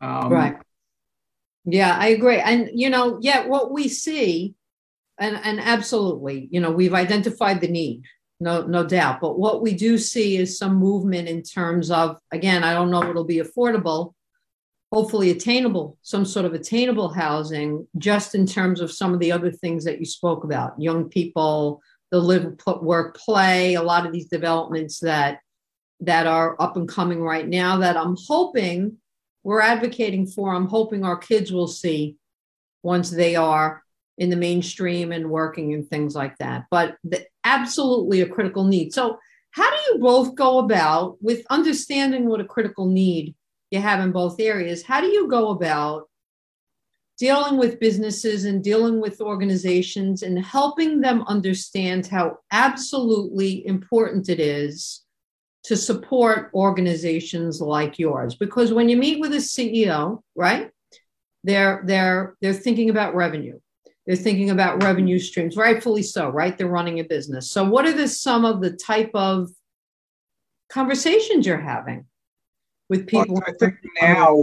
Um, 0.01 0.31
right. 0.31 0.57
Yeah, 1.65 1.95
I 1.97 2.07
agree, 2.07 2.39
and 2.39 2.69
you 2.73 2.89
know, 2.89 3.19
yeah, 3.21 3.47
what 3.47 3.71
we 3.71 3.87
see, 3.87 4.55
and 5.17 5.39
and 5.43 5.59
absolutely, 5.61 6.49
you 6.51 6.59
know, 6.59 6.71
we've 6.71 6.93
identified 6.93 7.61
the 7.61 7.69
need, 7.69 8.03
no 8.39 8.63
no 8.63 8.85
doubt, 8.85 9.21
but 9.21 9.39
what 9.39 9.61
we 9.61 9.73
do 9.73 9.97
see 9.97 10.37
is 10.37 10.57
some 10.57 10.75
movement 10.75 11.29
in 11.29 11.41
terms 11.41 11.89
of 11.89 12.19
again, 12.31 12.63
I 12.63 12.73
don't 12.73 12.91
know 12.91 13.01
if 13.01 13.09
it'll 13.09 13.23
be 13.23 13.37
affordable, 13.37 14.13
hopefully 14.93 15.31
attainable, 15.31 15.97
some 16.01 16.23
sort 16.23 16.45
of 16.45 16.53
attainable 16.53 17.09
housing, 17.09 17.87
just 17.97 18.35
in 18.35 18.45
terms 18.45 18.79
of 18.79 18.91
some 18.91 19.13
of 19.13 19.19
the 19.19 19.31
other 19.31 19.51
things 19.51 19.83
that 19.85 19.99
you 19.99 20.05
spoke 20.05 20.43
about, 20.43 20.79
young 20.79 21.09
people 21.09 21.81
the 22.11 22.19
live 22.19 22.55
work 22.83 23.17
play 23.17 23.73
a 23.73 23.81
lot 23.81 24.05
of 24.05 24.13
these 24.13 24.27
developments 24.27 24.99
that 24.99 25.39
that 25.99 26.27
are 26.27 26.55
up 26.61 26.77
and 26.77 26.87
coming 26.87 27.23
right 27.23 27.47
now 27.47 27.77
that 27.77 27.97
i'm 27.97 28.15
hoping 28.27 28.95
we're 29.41 29.59
advocating 29.59 30.27
for 30.27 30.53
i'm 30.53 30.67
hoping 30.67 31.03
our 31.03 31.17
kids 31.17 31.51
will 31.51 31.67
see 31.67 32.15
once 32.83 33.09
they 33.09 33.35
are 33.35 33.81
in 34.17 34.29
the 34.29 34.35
mainstream 34.35 35.11
and 35.11 35.29
working 35.29 35.73
and 35.73 35.89
things 35.89 36.15
like 36.15 36.37
that. 36.37 36.65
But 36.69 36.97
the, 37.03 37.25
absolutely 37.43 38.21
a 38.21 38.29
critical 38.29 38.63
need. 38.63 38.93
So 38.93 39.17
how 39.51 39.69
do 39.69 39.77
you 39.89 39.99
both 39.99 40.35
go 40.35 40.59
about 40.59 41.17
with 41.21 41.45
understanding 41.49 42.27
what 42.27 42.41
a 42.41 42.45
critical 42.45 42.87
need 42.87 43.35
you 43.73 43.81
have 43.81 43.99
in 43.99 44.11
both 44.11 44.39
areas. 44.39 44.83
How 44.83 45.01
do 45.01 45.07
you 45.07 45.27
go 45.27 45.49
about 45.49 46.07
dealing 47.17 47.57
with 47.57 47.79
businesses 47.79 48.45
and 48.45 48.63
dealing 48.63 49.01
with 49.01 49.21
organizations 49.21 50.23
and 50.23 50.43
helping 50.43 51.01
them 51.01 51.23
understand 51.27 52.07
how 52.07 52.37
absolutely 52.51 53.65
important 53.65 54.29
it 54.29 54.39
is 54.39 55.01
to 55.63 55.75
support 55.75 56.51
organizations 56.53 57.61
like 57.61 57.97
yours? 57.97 58.35
Because 58.35 58.71
when 58.71 58.89
you 58.89 58.97
meet 58.97 59.19
with 59.19 59.33
a 59.33 59.37
CEO 59.37 60.21
right 60.35 60.69
they're 61.43 61.83
they're 61.85 62.35
they're 62.41 62.53
thinking 62.53 62.89
about 62.89 63.15
revenue. 63.15 63.59
They're 64.05 64.15
thinking 64.15 64.49
about 64.49 64.83
revenue 64.83 65.19
streams 65.19 65.57
rightfully 65.57 66.03
so 66.03 66.29
right? 66.29 66.57
They're 66.57 66.67
running 66.67 66.99
a 66.99 67.03
business. 67.03 67.51
So 67.51 67.63
what 67.63 67.85
are 67.85 67.93
the 67.93 68.07
some 68.07 68.45
of 68.45 68.61
the 68.61 68.71
type 68.71 69.11
of 69.13 69.49
conversations 70.69 71.45
you're 71.45 71.59
having 71.59 72.05
with 72.97 73.07
people 73.07 73.35
well, 73.35 73.43
i 73.47 73.51
think 73.59 73.75
now 74.01 74.35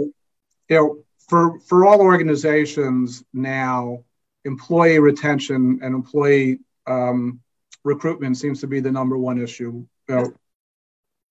you 0.69 0.77
know 0.77 1.05
for 1.31 1.61
for 1.61 1.87
all 1.87 2.01
organizations 2.01 3.25
now, 3.33 4.03
employee 4.45 4.99
retention 4.99 5.79
and 5.81 5.95
employee 5.95 6.59
um, 6.89 7.41
recruitment 7.85 8.37
seems 8.37 8.61
to 8.61 8.67
be 8.67 8.81
the 8.81 8.91
number 8.91 9.17
one 9.17 9.41
issue. 9.41 9.87
You 10.09 10.15
know, 10.15 10.33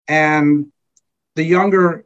and 0.07 0.71
the 1.35 1.43
younger, 1.43 2.05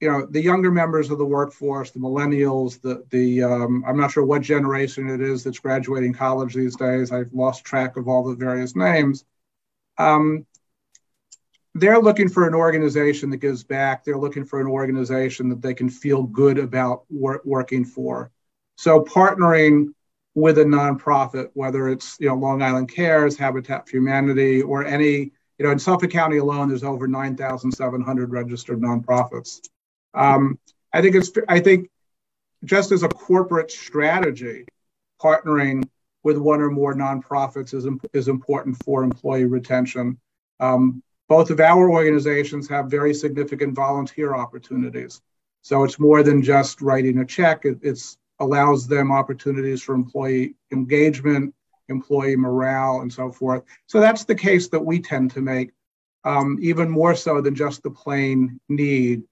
you 0.00 0.10
know, 0.10 0.26
the 0.26 0.40
younger 0.40 0.70
members 0.70 1.10
of 1.10 1.18
the 1.18 1.26
workforce, 1.26 1.90
the 1.90 2.00
millennials, 2.00 2.80
the 2.80 3.04
the 3.10 3.42
um, 3.42 3.84
I'm 3.86 3.98
not 3.98 4.12
sure 4.12 4.24
what 4.24 4.40
generation 4.40 5.10
it 5.10 5.20
is 5.20 5.44
that's 5.44 5.58
graduating 5.58 6.14
college 6.14 6.54
these 6.54 6.74
days. 6.74 7.12
I've 7.12 7.34
lost 7.34 7.66
track 7.66 7.98
of 7.98 8.08
all 8.08 8.24
the 8.24 8.34
various 8.34 8.74
names. 8.74 9.26
Um, 9.98 10.46
they're 11.78 12.00
looking 12.00 12.28
for 12.28 12.46
an 12.46 12.54
organization 12.54 13.30
that 13.30 13.38
gives 13.38 13.62
back. 13.62 14.04
They're 14.04 14.18
looking 14.18 14.44
for 14.44 14.60
an 14.60 14.66
organization 14.66 15.48
that 15.50 15.62
they 15.62 15.74
can 15.74 15.88
feel 15.88 16.22
good 16.22 16.58
about 16.58 17.04
wor- 17.10 17.42
working 17.44 17.84
for. 17.84 18.30
So 18.76 19.04
partnering 19.04 19.88
with 20.34 20.58
a 20.58 20.64
nonprofit, 20.64 21.50
whether 21.54 21.88
it's 21.88 22.16
you 22.20 22.28
know 22.28 22.34
Long 22.34 22.62
Island 22.62 22.90
Cares, 22.90 23.36
Habitat 23.36 23.88
for 23.88 23.96
Humanity, 23.96 24.62
or 24.62 24.84
any 24.84 25.32
you 25.58 25.64
know 25.64 25.70
in 25.70 25.78
Suffolk 25.78 26.10
County 26.10 26.38
alone, 26.38 26.68
there's 26.68 26.84
over 26.84 27.06
9,700 27.06 28.30
registered 28.30 28.80
nonprofits. 28.80 29.60
Um, 30.14 30.58
I 30.92 31.02
think 31.02 31.14
it's 31.14 31.30
I 31.48 31.60
think 31.60 31.90
just 32.64 32.92
as 32.92 33.02
a 33.02 33.08
corporate 33.08 33.70
strategy, 33.70 34.66
partnering 35.22 35.88
with 36.22 36.36
one 36.36 36.60
or 36.60 36.70
more 36.70 36.94
nonprofits 36.94 37.74
is 37.74 37.86
is 38.12 38.28
important 38.28 38.82
for 38.84 39.02
employee 39.02 39.44
retention. 39.44 40.18
Um, 40.60 41.02
both 41.28 41.50
of 41.50 41.60
our 41.60 41.90
organizations 41.90 42.68
have 42.68 42.90
very 42.90 43.14
significant 43.14 43.74
volunteer 43.74 44.34
opportunities. 44.34 45.20
So 45.62 45.82
it's 45.84 45.98
more 45.98 46.22
than 46.22 46.42
just 46.42 46.80
writing 46.80 47.18
a 47.18 47.24
check. 47.24 47.64
It 47.64 47.78
it's, 47.82 48.18
allows 48.38 48.86
them 48.86 49.10
opportunities 49.10 49.82
for 49.82 49.94
employee 49.94 50.54
engagement, 50.70 51.54
employee 51.88 52.36
morale, 52.36 53.00
and 53.00 53.12
so 53.12 53.32
forth. 53.32 53.62
So 53.86 53.98
that's 54.00 54.24
the 54.24 54.34
case 54.34 54.68
that 54.68 54.84
we 54.84 55.00
tend 55.00 55.30
to 55.32 55.40
make, 55.40 55.72
um, 56.24 56.58
even 56.60 56.90
more 56.90 57.14
so 57.14 57.40
than 57.40 57.54
just 57.54 57.82
the 57.82 57.90
plain 57.90 58.60
need. 58.68 59.22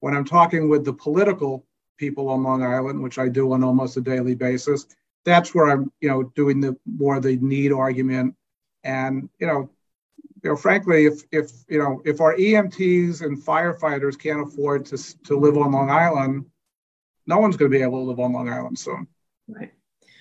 When 0.00 0.14
I'm 0.14 0.24
talking 0.24 0.68
with 0.68 0.84
the 0.84 0.92
political 0.92 1.66
people 1.98 2.28
on 2.28 2.42
Long 2.42 2.62
Island, 2.62 3.02
which 3.02 3.18
I 3.18 3.28
do 3.28 3.52
on 3.52 3.64
almost 3.64 3.96
a 3.96 4.00
daily 4.00 4.34
basis, 4.34 4.86
that's 5.24 5.54
where 5.54 5.70
I'm, 5.70 5.92
you 6.00 6.08
know, 6.08 6.24
doing 6.34 6.60
the 6.60 6.76
more 6.86 7.20
the 7.20 7.36
need 7.36 7.72
argument. 7.72 8.34
And, 8.84 9.28
you 9.38 9.46
know, 9.46 9.70
you 10.42 10.50
know, 10.50 10.56
frankly, 10.56 11.06
if 11.06 11.22
if 11.30 11.52
you 11.68 11.78
know 11.78 12.02
if 12.04 12.20
our 12.20 12.34
EMTs 12.36 13.22
and 13.22 13.38
firefighters 13.38 14.18
can't 14.18 14.46
afford 14.46 14.84
to 14.86 15.22
to 15.24 15.38
live 15.38 15.56
on 15.56 15.72
Long 15.72 15.90
Island, 15.90 16.46
no 17.26 17.38
one's 17.38 17.56
going 17.56 17.70
to 17.70 17.76
be 17.76 17.82
able 17.82 18.04
to 18.04 18.10
live 18.10 18.20
on 18.20 18.32
Long 18.32 18.48
Island 18.48 18.78
soon. 18.78 19.06
Right. 19.48 19.72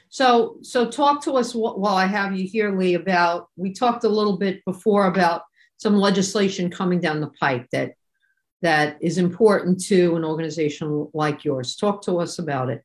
So 0.10 0.58
so 0.62 0.90
talk 0.90 1.24
to 1.24 1.34
us 1.34 1.56
while 1.56 1.96
I 1.96 2.06
have 2.06 2.38
you 2.38 2.48
here, 2.48 2.78
Lee. 2.78 2.94
About 2.94 3.50
we 3.56 3.74
talked 3.74 4.04
a 4.04 4.10
little 4.10 4.38
bit 4.38 4.64
before 4.66 5.08
about 5.08 5.42
some 5.78 5.96
legislation 5.96 6.70
coming 6.70 7.00
down 7.00 7.22
the 7.22 7.32
pike 7.40 7.68
that 7.72 7.94
that 8.62 8.98
is 9.02 9.18
important 9.18 9.84
to 9.86 10.16
an 10.16 10.24
organization 10.24 11.08
like 11.16 11.44
yours. 11.44 11.76
Talk 11.76 12.04
to 12.04 12.20
us 12.20 12.38
about 12.38 12.70
it. 12.70 12.84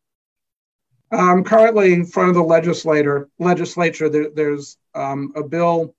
Um, 1.12 1.44
currently, 1.44 1.92
in 1.92 2.07
front 2.07 2.31
of 2.31 2.35
the 2.35 2.42
legislator 2.42 3.29
legislature, 3.38 4.09
there, 4.09 4.31
there's 4.31 4.79
um, 4.94 5.33
a 5.37 5.42
bill 5.42 5.94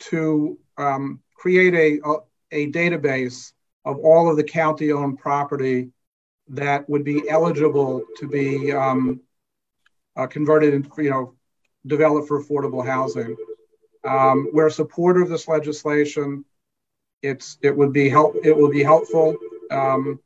to 0.00 0.58
um, 0.76 1.20
create 1.34 1.74
a, 1.74 2.08
a, 2.08 2.16
a 2.52 2.72
database 2.72 3.52
of 3.84 3.98
all 3.98 4.30
of 4.30 4.36
the 4.36 4.44
county-owned 4.44 5.18
property 5.18 5.90
that 6.48 6.88
would 6.88 7.04
be 7.04 7.28
eligible 7.28 8.02
to 8.18 8.28
be 8.28 8.72
um, 8.72 9.20
uh, 10.16 10.26
converted 10.26 10.74
and 10.74 10.90
you 10.98 11.10
know 11.10 11.34
developed 11.86 12.28
for 12.28 12.42
affordable 12.42 12.84
housing. 12.84 13.36
Um, 14.04 14.48
we're 14.52 14.70
supportive 14.70 15.24
of 15.24 15.28
this 15.30 15.48
legislation. 15.48 16.44
It's 17.22 17.58
it 17.62 17.74
would 17.76 17.92
be 17.92 18.08
help 18.08 18.36
it 18.44 18.56
will 18.56 18.70
be 18.70 18.82
helpful. 18.82 19.36
Um, 19.70 20.20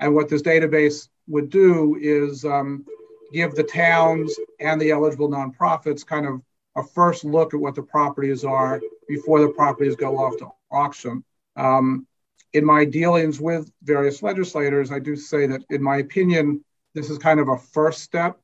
and 0.00 0.14
what 0.14 0.28
this 0.28 0.42
database 0.42 1.08
would 1.28 1.50
do 1.50 1.96
is 2.00 2.44
um, 2.44 2.84
give 3.32 3.54
the 3.54 3.62
towns 3.62 4.34
and 4.58 4.80
the 4.80 4.90
eligible 4.90 5.28
nonprofits 5.28 6.04
kind 6.04 6.26
of 6.26 6.42
a 6.80 6.84
first 6.84 7.24
look 7.24 7.54
at 7.54 7.60
what 7.60 7.74
the 7.74 7.82
properties 7.82 8.44
are 8.44 8.80
before 9.08 9.40
the 9.40 9.48
properties 9.48 9.96
go 9.96 10.18
off 10.18 10.36
to 10.38 10.48
auction. 10.70 11.22
Um, 11.56 12.06
in 12.52 12.64
my 12.64 12.84
dealings 12.84 13.40
with 13.40 13.70
various 13.82 14.22
legislators, 14.22 14.90
I 14.90 14.98
do 14.98 15.14
say 15.14 15.46
that, 15.46 15.62
in 15.70 15.82
my 15.82 15.98
opinion, 15.98 16.64
this 16.94 17.10
is 17.10 17.18
kind 17.18 17.38
of 17.38 17.48
a 17.48 17.58
first 17.58 18.00
step. 18.00 18.40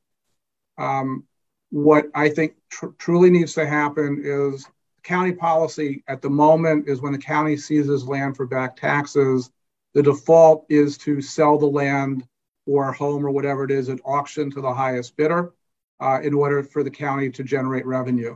Um, 0.77 1.25
what 1.69 2.05
I 2.15 2.29
think 2.29 2.53
tr- 2.69 2.95
truly 2.97 3.29
needs 3.29 3.53
to 3.55 3.67
happen 3.67 4.21
is 4.23 4.65
county 5.03 5.33
policy 5.33 6.03
at 6.07 6.21
the 6.21 6.29
moment 6.29 6.87
is 6.87 7.01
when 7.01 7.11
the 7.11 7.17
county 7.17 7.57
seizes 7.57 8.07
land 8.07 8.37
for 8.37 8.45
back 8.45 8.77
taxes, 8.77 9.49
the 9.93 10.03
default 10.03 10.65
is 10.69 10.97
to 10.99 11.21
sell 11.21 11.57
the 11.57 11.65
land 11.65 12.25
or 12.65 12.91
home 12.91 13.25
or 13.25 13.31
whatever 13.31 13.63
it 13.63 13.71
is 13.71 13.89
at 13.89 13.99
auction 14.05 14.51
to 14.51 14.61
the 14.61 14.73
highest 14.73 15.17
bidder 15.17 15.53
uh, 15.99 16.19
in 16.21 16.33
order 16.33 16.63
for 16.63 16.83
the 16.83 16.91
county 16.91 17.29
to 17.31 17.43
generate 17.43 17.85
revenue. 17.85 18.35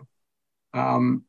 Um, 0.73 1.25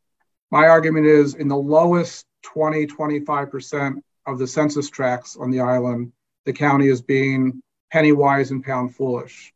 my 0.50 0.68
argument 0.68 1.06
is 1.06 1.34
in 1.34 1.48
the 1.48 1.56
lowest 1.56 2.26
20, 2.42 2.86
25% 2.86 4.02
of 4.26 4.38
the 4.38 4.46
census 4.46 4.90
tracts 4.90 5.36
on 5.36 5.50
the 5.50 5.60
island, 5.60 6.12
the 6.44 6.52
county 6.52 6.88
is 6.88 7.02
being 7.02 7.62
penny 7.90 8.12
wise 8.12 8.50
and 8.50 8.64
pound 8.64 8.94
foolish. 8.94 9.52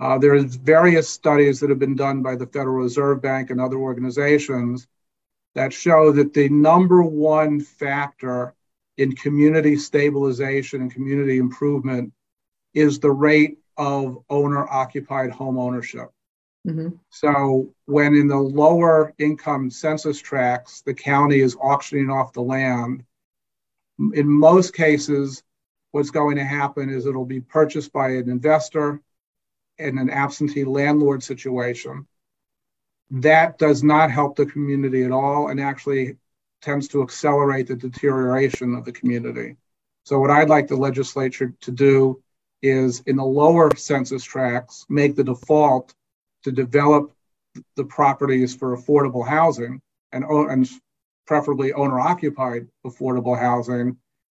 Uh, 0.00 0.18
there 0.18 0.34
is 0.34 0.56
various 0.56 1.08
studies 1.08 1.60
that 1.60 1.70
have 1.70 1.78
been 1.78 1.96
done 1.96 2.22
by 2.22 2.36
the 2.36 2.46
Federal 2.46 2.76
Reserve 2.76 3.20
Bank 3.20 3.50
and 3.50 3.60
other 3.60 3.76
organizations 3.76 4.86
that 5.54 5.72
show 5.72 6.12
that 6.12 6.32
the 6.34 6.48
number 6.48 7.02
one 7.02 7.60
factor 7.60 8.54
in 8.96 9.14
community 9.16 9.76
stabilization 9.76 10.82
and 10.82 10.92
community 10.92 11.38
improvement 11.38 12.12
is 12.74 13.00
the 13.00 13.10
rate 13.10 13.58
of 13.76 14.18
owner 14.28 14.68
occupied 14.68 15.30
home 15.30 15.58
ownership. 15.58 16.10
Mm-hmm. 16.66 16.96
So, 17.10 17.74
when 17.86 18.14
in 18.14 18.28
the 18.28 18.36
lower 18.36 19.14
income 19.18 19.70
census 19.70 20.20
tracts, 20.20 20.82
the 20.82 20.94
county 20.94 21.40
is 21.40 21.56
auctioning 21.56 22.10
off 22.10 22.32
the 22.32 22.42
land, 22.42 23.04
in 24.12 24.28
most 24.28 24.74
cases, 24.74 25.42
what's 25.92 26.10
going 26.10 26.36
to 26.36 26.44
happen 26.44 26.90
is 26.90 27.06
it'll 27.06 27.24
be 27.24 27.40
purchased 27.40 27.92
by 27.92 28.10
an 28.10 28.28
investor 28.28 29.00
in 29.78 29.98
an 29.98 30.10
absentee 30.10 30.64
landlord 30.64 31.22
situation. 31.22 32.06
That 33.10 33.58
does 33.58 33.82
not 33.82 34.10
help 34.10 34.36
the 34.36 34.46
community 34.46 35.04
at 35.04 35.12
all 35.12 35.48
and 35.48 35.60
actually 35.60 36.16
tends 36.60 36.88
to 36.88 37.02
accelerate 37.02 37.68
the 37.68 37.76
deterioration 37.76 38.74
of 38.74 38.84
the 38.84 38.92
community. 38.92 39.56
So, 40.04 40.18
what 40.18 40.30
I'd 40.30 40.48
like 40.48 40.68
the 40.68 40.76
legislature 40.76 41.54
to 41.60 41.70
do 41.70 42.22
is 42.62 43.00
in 43.06 43.16
the 43.16 43.24
lower 43.24 43.74
census 43.76 44.24
tracts, 44.24 44.84
make 44.88 45.16
the 45.16 45.24
default 45.24 45.94
to 46.44 46.52
develop 46.52 47.12
the 47.76 47.84
properties 47.84 48.54
for 48.54 48.76
affordable 48.76 49.26
housing 49.26 49.80
and, 50.12 50.24
and 50.24 50.68
preferably 51.26 51.72
owner 51.72 51.98
occupied 52.00 52.66
affordable 52.86 53.38
housing. 53.38 53.96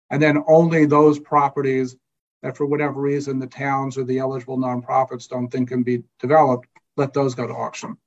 And 0.09 0.21
then 0.21 0.43
only 0.47 0.85
those 0.85 1.19
properties 1.19 1.95
that, 2.41 2.57
for 2.57 2.65
whatever 2.65 2.99
reason, 2.99 3.39
the 3.39 3.47
towns 3.47 3.97
or 3.97 4.03
the 4.03 4.19
eligible 4.19 4.57
nonprofits 4.57 5.27
don't 5.27 5.49
think 5.49 5.69
can 5.69 5.83
be 5.83 6.03
developed, 6.19 6.67
let 6.97 7.13
those 7.13 7.35
go 7.35 7.47
to 7.47 7.53
auction. 7.53 7.97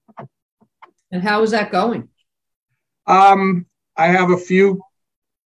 And 1.11 1.23
how 1.23 1.43
is 1.43 1.53
that 1.53 1.71
going? 1.71 2.09
Um, 3.07 3.67
I 3.97 4.09
have 4.09 4.31
a 4.31 4.37
few 4.37 4.83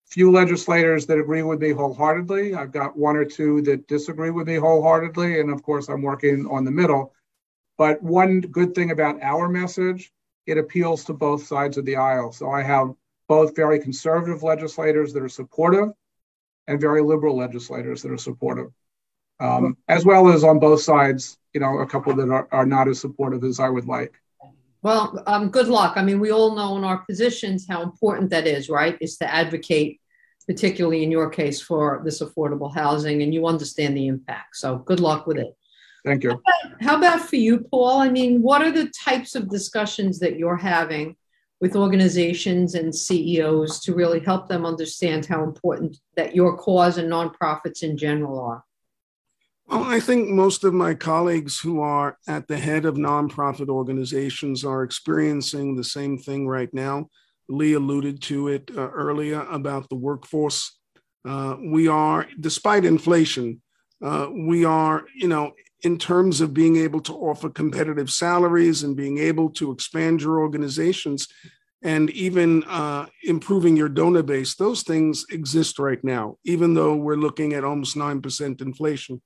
few 0.06 0.30
legislators 0.30 1.06
that 1.06 1.18
agree 1.18 1.42
with 1.42 1.60
me 1.60 1.70
wholeheartedly. 1.70 2.54
I've 2.54 2.70
got 2.70 2.96
one 2.96 3.16
or 3.16 3.24
two 3.24 3.62
that 3.62 3.88
disagree 3.88 4.30
with 4.30 4.46
me 4.46 4.56
wholeheartedly, 4.56 5.40
and 5.40 5.50
of 5.50 5.62
course, 5.62 5.88
I'm 5.88 6.02
working 6.02 6.46
on 6.46 6.64
the 6.64 6.70
middle. 6.70 7.12
But 7.76 8.02
one 8.02 8.40
good 8.40 8.74
thing 8.74 8.90
about 8.90 9.22
our 9.22 9.48
message, 9.48 10.12
it 10.46 10.58
appeals 10.58 11.04
to 11.04 11.12
both 11.12 11.46
sides 11.46 11.76
of 11.76 11.84
the 11.84 11.96
aisle. 11.96 12.32
So 12.32 12.50
I 12.50 12.62
have 12.62 12.94
both 13.28 13.56
very 13.56 13.80
conservative 13.80 14.42
legislators 14.42 15.12
that 15.12 15.22
are 15.22 15.28
supportive 15.28 15.90
and 16.66 16.80
very 16.80 17.02
liberal 17.02 17.36
legislators 17.36 18.02
that 18.02 18.12
are 18.12 18.18
supportive, 18.18 18.70
um, 19.40 19.76
as 19.88 20.04
well 20.04 20.28
as 20.28 20.44
on 20.44 20.58
both 20.58 20.82
sides, 20.82 21.38
you 21.52 21.60
know, 21.60 21.78
a 21.78 21.86
couple 21.86 22.14
that 22.14 22.30
are, 22.30 22.48
are 22.52 22.66
not 22.66 22.88
as 22.88 23.00
supportive 23.00 23.42
as 23.44 23.60
I 23.60 23.68
would 23.68 23.86
like. 23.86 24.14
Well, 24.82 25.22
um, 25.26 25.48
good 25.48 25.68
luck. 25.68 25.94
I 25.96 26.02
mean, 26.02 26.20
we 26.20 26.30
all 26.30 26.54
know 26.54 26.76
in 26.76 26.84
our 26.84 26.98
positions 26.98 27.66
how 27.66 27.82
important 27.82 28.30
that 28.30 28.46
is, 28.46 28.68
right? 28.68 28.98
Is 29.00 29.16
to 29.16 29.34
advocate, 29.34 30.00
particularly 30.46 31.02
in 31.02 31.10
your 31.10 31.30
case, 31.30 31.60
for 31.60 32.02
this 32.04 32.20
affordable 32.20 32.74
housing, 32.74 33.22
and 33.22 33.32
you 33.32 33.46
understand 33.46 33.96
the 33.96 34.06
impact. 34.06 34.56
So 34.56 34.76
good 34.76 35.00
luck 35.00 35.26
with 35.26 35.38
it. 35.38 35.56
Thank 36.04 36.22
you. 36.22 36.30
How 36.30 36.36
about, 36.36 36.82
how 36.82 36.96
about 36.96 37.20
for 37.28 37.36
you, 37.36 37.60
Paul? 37.60 37.98
I 37.98 38.10
mean, 38.10 38.42
what 38.42 38.62
are 38.62 38.70
the 38.70 38.92
types 39.04 39.34
of 39.34 39.48
discussions 39.48 40.18
that 40.18 40.38
you're 40.38 40.56
having 40.56 41.16
with 41.60 41.76
organizations 41.76 42.74
and 42.74 42.94
CEOs 42.94 43.80
to 43.80 43.94
really 43.94 44.20
help 44.20 44.48
them 44.48 44.66
understand 44.66 45.24
how 45.24 45.42
important 45.42 45.96
that 46.16 46.34
your 46.34 46.58
cause 46.58 46.98
and 46.98 47.10
nonprofits 47.10 47.82
in 47.82 47.96
general 47.96 48.38
are? 48.38 48.64
Well, 49.66 49.84
I 49.84 49.98
think 49.98 50.28
most 50.28 50.62
of 50.64 50.74
my 50.74 50.92
colleagues 50.92 51.58
who 51.58 51.80
are 51.80 52.18
at 52.28 52.48
the 52.48 52.58
head 52.58 52.84
of 52.84 52.96
nonprofit 52.96 53.70
organizations 53.70 54.62
are 54.62 54.82
experiencing 54.82 55.74
the 55.74 55.84
same 55.84 56.18
thing 56.18 56.46
right 56.46 56.72
now. 56.74 57.08
Lee 57.48 57.72
alluded 57.72 58.20
to 58.22 58.48
it 58.48 58.70
uh, 58.76 58.90
earlier 58.90 59.40
about 59.50 59.88
the 59.88 59.96
workforce. 59.96 60.78
Uh, 61.26 61.56
we 61.64 61.88
are, 61.88 62.26
despite 62.40 62.84
inflation, 62.84 63.62
uh, 64.02 64.28
we 64.30 64.66
are, 64.66 65.04
you 65.14 65.28
know, 65.28 65.52
in 65.84 65.98
terms 65.98 66.40
of 66.40 66.54
being 66.54 66.76
able 66.76 67.00
to 67.02 67.12
offer 67.12 67.50
competitive 67.50 68.10
salaries 68.10 68.82
and 68.82 68.96
being 68.96 69.18
able 69.18 69.50
to 69.50 69.70
expand 69.70 70.22
your 70.22 70.40
organizations 70.40 71.28
and 71.82 72.08
even 72.10 72.64
uh, 72.64 73.04
improving 73.22 73.76
your 73.76 73.90
donor 73.90 74.22
base, 74.22 74.54
those 74.54 74.82
things 74.82 75.26
exist 75.30 75.78
right 75.78 76.02
now, 76.02 76.38
even 76.42 76.72
though 76.72 76.96
we're 76.96 77.14
looking 77.16 77.52
at 77.52 77.62
almost 77.62 77.96
9% 77.96 78.62
inflation. 78.62 79.20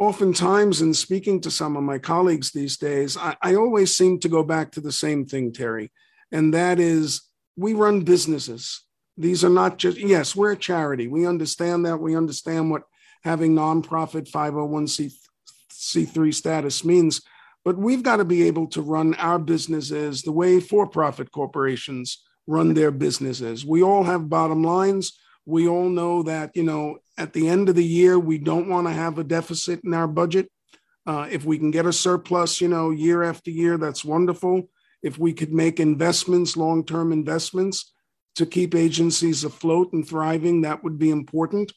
Oftentimes, 0.00 0.82
in 0.82 0.92
speaking 0.92 1.40
to 1.42 1.50
some 1.50 1.76
of 1.76 1.84
my 1.84 1.98
colleagues 1.98 2.50
these 2.50 2.76
days, 2.76 3.16
I, 3.16 3.36
I 3.40 3.54
always 3.54 3.96
seem 3.96 4.18
to 4.20 4.28
go 4.28 4.42
back 4.42 4.72
to 4.72 4.80
the 4.80 4.90
same 4.90 5.24
thing, 5.24 5.52
Terry, 5.52 5.92
and 6.32 6.52
that 6.52 6.80
is 6.80 7.22
we 7.56 7.74
run 7.74 8.00
businesses. 8.00 8.84
These 9.16 9.44
are 9.44 9.50
not 9.50 9.78
just, 9.78 9.98
yes, 9.98 10.34
we're 10.34 10.52
a 10.52 10.56
charity. 10.56 11.06
We 11.06 11.26
understand 11.26 11.84
that. 11.86 11.98
We 11.98 12.16
understand 12.16 12.70
what 12.70 12.82
having 13.22 13.54
nonprofit 13.54 14.28
501c 14.28 15.12
C3 15.70 16.32
status 16.34 16.84
means, 16.84 17.22
but 17.64 17.78
we've 17.78 18.02
got 18.02 18.16
to 18.16 18.24
be 18.24 18.44
able 18.44 18.66
to 18.68 18.82
run 18.82 19.14
our 19.14 19.38
businesses 19.38 20.22
the 20.22 20.32
way 20.32 20.60
for 20.60 20.86
profit 20.86 21.30
corporations 21.30 22.22
run 22.46 22.74
their 22.74 22.90
businesses. 22.90 23.64
We 23.64 23.82
all 23.82 24.04
have 24.04 24.28
bottom 24.28 24.64
lines. 24.64 25.18
We 25.46 25.68
all 25.68 25.88
know 25.88 26.22
that, 26.24 26.50
you 26.54 26.64
know, 26.64 26.98
at 27.16 27.32
the 27.32 27.48
end 27.48 27.68
of 27.68 27.76
the 27.76 27.84
year, 27.84 28.18
we 28.18 28.38
don't 28.38 28.68
want 28.68 28.86
to 28.86 28.92
have 28.92 29.18
a 29.18 29.24
deficit 29.24 29.80
in 29.84 29.94
our 29.94 30.08
budget. 30.08 30.50
Uh, 31.06 31.28
if 31.30 31.44
we 31.44 31.58
can 31.58 31.70
get 31.70 31.86
a 31.86 31.92
surplus, 31.92 32.60
you 32.60 32.68
know, 32.68 32.90
year 32.90 33.22
after 33.22 33.50
year, 33.50 33.78
that's 33.78 34.04
wonderful. 34.04 34.68
If 35.02 35.18
we 35.18 35.32
could 35.32 35.52
make 35.52 35.80
investments, 35.80 36.56
long 36.56 36.84
term 36.84 37.12
investments 37.12 37.92
to 38.36 38.46
keep 38.46 38.74
agencies 38.74 39.44
afloat 39.44 39.92
and 39.92 40.06
thriving, 40.06 40.60
that 40.62 40.84
would 40.84 40.98
be 40.98 41.10
important. 41.10 41.72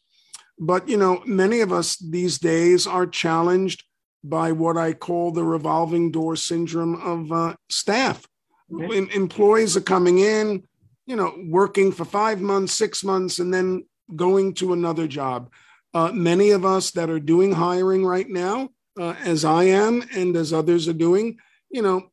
But, 0.60 0.88
you 0.88 0.98
know, 0.98 1.24
many 1.26 1.62
of 1.62 1.72
us 1.72 1.98
these 1.98 2.38
days 2.38 2.88
are 2.88 3.08
challenged 3.08 3.84
by 4.24 4.52
what 4.52 4.78
I 4.78 4.94
call 4.94 5.32
the 5.32 5.44
revolving 5.44 6.12
door 6.12 6.36
syndrome 6.36 6.96
of 7.02 7.32
uh, 7.32 7.56
staff. 7.70 8.26
Okay. 8.74 8.98
Em- 8.98 9.10
employees 9.10 9.76
are 9.76 9.82
coming 9.82 10.20
in, 10.20 10.63
you 11.06 11.16
know, 11.16 11.34
working 11.48 11.92
for 11.92 12.06
five 12.06 12.39
months, 12.39 12.74
six 12.74 13.04
months, 13.04 13.39
and 13.39 13.54
then 13.54 13.86
going 14.16 14.54
to 14.56 14.74
another 14.74 15.08
job. 15.08 15.52
Uh, 15.94 16.12
many 16.12 16.52
of 16.52 16.66
us 16.66 16.92
that 16.92 17.10
are 17.10 17.20
doing 17.20 17.52
hiring 17.52 18.06
right 18.06 18.30
now, 18.30 18.70
uh, 19.00 19.16
as 19.24 19.44
I 19.44 19.66
am 19.66 20.04
and 20.16 20.36
as 20.36 20.54
others 20.54 20.88
are 20.88 20.94
doing, 20.94 21.38
you 21.70 21.82
know, 21.82 22.10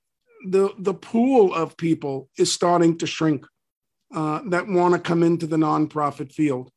the 0.49 0.71
the 0.79 0.95
pool 0.95 1.55
of 1.55 1.77
people 1.77 2.29
is 2.39 2.51
starting 2.51 2.97
to 2.99 3.07
shrink 3.07 3.47
uh, 4.15 4.41
that 4.47 4.67
want 4.67 4.95
to 4.95 5.01
come 5.01 5.23
into 5.23 5.47
the 5.47 5.57
nonprofit 5.57 6.33
field. 6.33 6.71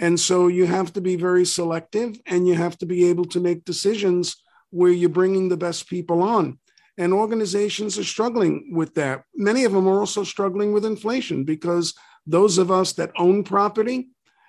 And 0.00 0.18
so 0.18 0.48
you 0.48 0.64
have 0.64 0.94
to 0.94 1.00
be 1.02 1.16
very 1.16 1.44
selective 1.44 2.18
and 2.26 2.48
you 2.48 2.54
have 2.54 2.76
to 2.78 2.86
be 2.86 3.10
able 3.10 3.26
to 3.26 3.38
make 3.38 3.66
decisions 3.66 4.36
where 4.70 4.90
you're 4.90 5.10
bringing 5.10 5.48
the 5.48 5.58
best 5.58 5.90
people 5.90 6.22
on. 6.22 6.58
And 6.96 7.12
organizations 7.12 7.98
are 7.98 8.04
struggling 8.04 8.72
with 8.72 8.94
that. 8.94 9.24
Many 9.34 9.64
of 9.64 9.72
them 9.72 9.86
are 9.86 10.00
also 10.00 10.24
struggling 10.24 10.72
with 10.72 10.86
inflation 10.86 11.44
because 11.44 11.94
those 12.26 12.56
of 12.56 12.70
us 12.70 12.94
that 12.94 13.12
own 13.18 13.44
property, 13.44 14.08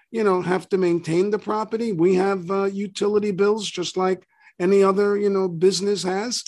you 0.09 0.23
know, 0.23 0.41
have 0.41 0.69
to 0.69 0.77
maintain 0.77 1.31
the 1.31 1.39
property. 1.39 1.91
We 1.91 2.15
have 2.15 2.49
uh, 2.49 2.63
utility 2.65 3.31
bills 3.31 3.69
just 3.69 3.97
like 3.97 4.25
any 4.57 4.83
other, 4.83 5.17
you 5.17 5.29
know, 5.29 5.49
business 5.49 6.03
has. 6.03 6.45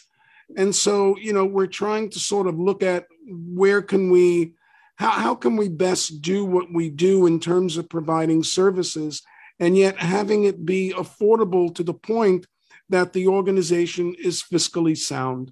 And 0.56 0.74
so, 0.74 1.18
you 1.18 1.34
know, 1.34 1.46
we're 1.46 1.68
trying 1.68 2.10
to 2.12 2.20
sort 2.20 2.48
of 2.48 2.58
look 2.58 2.84
at 2.84 3.06
where 3.28 3.82
can 3.82 4.12
we 4.12 4.54
how, 4.96 5.12
how 5.12 5.36
can 5.36 5.56
we 5.56 5.70
best 5.70 6.22
do 6.22 6.46
what 6.46 6.72
we 6.72 6.90
do 6.90 7.26
in 7.26 7.40
terms 7.40 7.78
of 7.78 7.90
providing 7.90 8.44
services 8.44 9.22
and 9.60 9.78
yet 9.78 9.98
having 9.98 10.44
it 10.44 10.66
be 10.66 10.94
affordable 10.96 11.74
to 11.76 11.84
the 11.84 11.94
point 11.94 12.48
that 12.90 13.14
the 13.14 13.28
organization 13.28 14.16
is 14.20 14.44
fiscally 14.44 14.98
sound 14.98 15.52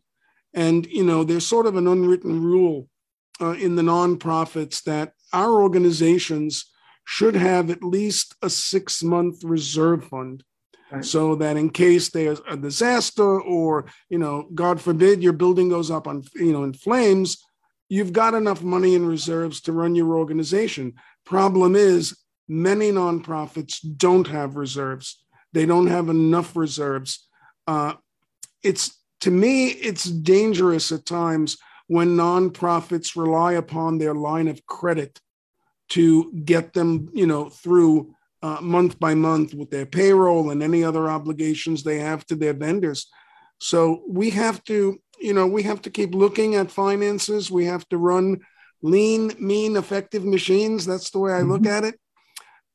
and 0.53 0.85
you 0.87 1.03
know 1.03 1.23
there's 1.23 1.45
sort 1.45 1.65
of 1.65 1.75
an 1.75 1.87
unwritten 1.87 2.43
rule 2.43 2.87
uh, 3.39 3.51
in 3.51 3.75
the 3.75 3.81
nonprofits 3.81 4.83
that 4.83 5.13
our 5.33 5.61
organizations 5.61 6.65
should 7.05 7.35
have 7.35 7.69
at 7.69 7.83
least 7.83 8.35
a 8.41 8.49
six 8.49 9.01
month 9.01 9.43
reserve 9.43 10.05
fund 10.05 10.43
right. 10.91 11.05
so 11.05 11.35
that 11.35 11.57
in 11.57 11.69
case 11.69 12.09
there's 12.09 12.41
a 12.49 12.57
disaster 12.57 13.41
or 13.41 13.85
you 14.09 14.17
know 14.17 14.47
god 14.53 14.79
forbid 14.79 15.23
your 15.23 15.33
building 15.33 15.69
goes 15.69 15.89
up 15.89 16.07
on 16.07 16.23
you 16.35 16.51
know 16.51 16.63
in 16.63 16.73
flames 16.73 17.43
you've 17.91 18.13
got 18.13 18.33
enough 18.33 18.63
money 18.63 18.95
in 18.95 19.05
reserves 19.05 19.59
to 19.59 19.73
run 19.73 19.95
your 19.95 20.15
organization. 20.15 20.93
Problem 21.25 21.75
is, 21.75 22.17
many 22.47 22.89
nonprofits 22.89 23.79
don't 23.97 24.27
have 24.27 24.55
reserves. 24.55 25.21
They 25.51 25.65
don't 25.65 25.87
have 25.87 26.07
enough 26.07 26.55
reserves. 26.55 27.27
Uh, 27.67 27.95
it's 28.63 28.97
to 29.19 29.29
me, 29.29 29.67
it's 29.67 30.05
dangerous 30.05 30.93
at 30.93 31.05
times 31.05 31.57
when 31.87 32.15
nonprofits 32.15 33.17
rely 33.17 33.53
upon 33.53 33.97
their 33.97 34.15
line 34.15 34.47
of 34.47 34.65
credit 34.65 35.19
to 35.89 36.31
get 36.45 36.71
them, 36.71 37.09
you 37.13 37.27
know, 37.27 37.49
through 37.49 38.15
uh, 38.41 38.59
month 38.61 39.01
by 39.01 39.15
month 39.15 39.53
with 39.53 39.69
their 39.69 39.85
payroll 39.85 40.49
and 40.49 40.63
any 40.63 40.81
other 40.81 41.09
obligations 41.09 41.83
they 41.83 41.99
have 41.99 42.25
to 42.27 42.37
their 42.37 42.53
vendors. 42.53 43.07
So 43.59 44.01
we 44.07 44.29
have 44.29 44.63
to 44.63 45.01
you 45.21 45.33
know, 45.33 45.47
we 45.47 45.63
have 45.63 45.81
to 45.83 45.89
keep 45.89 46.13
looking 46.13 46.55
at 46.55 46.71
finances. 46.71 47.51
We 47.51 47.65
have 47.65 47.87
to 47.89 47.97
run 47.97 48.41
lean, 48.81 49.33
mean, 49.39 49.77
effective 49.77 50.25
machines. 50.25 50.85
That's 50.85 51.11
the 51.11 51.19
way 51.19 51.33
I 51.33 51.41
look 51.41 51.61
mm-hmm. 51.61 51.85
at 51.85 51.93
it. 51.93 51.99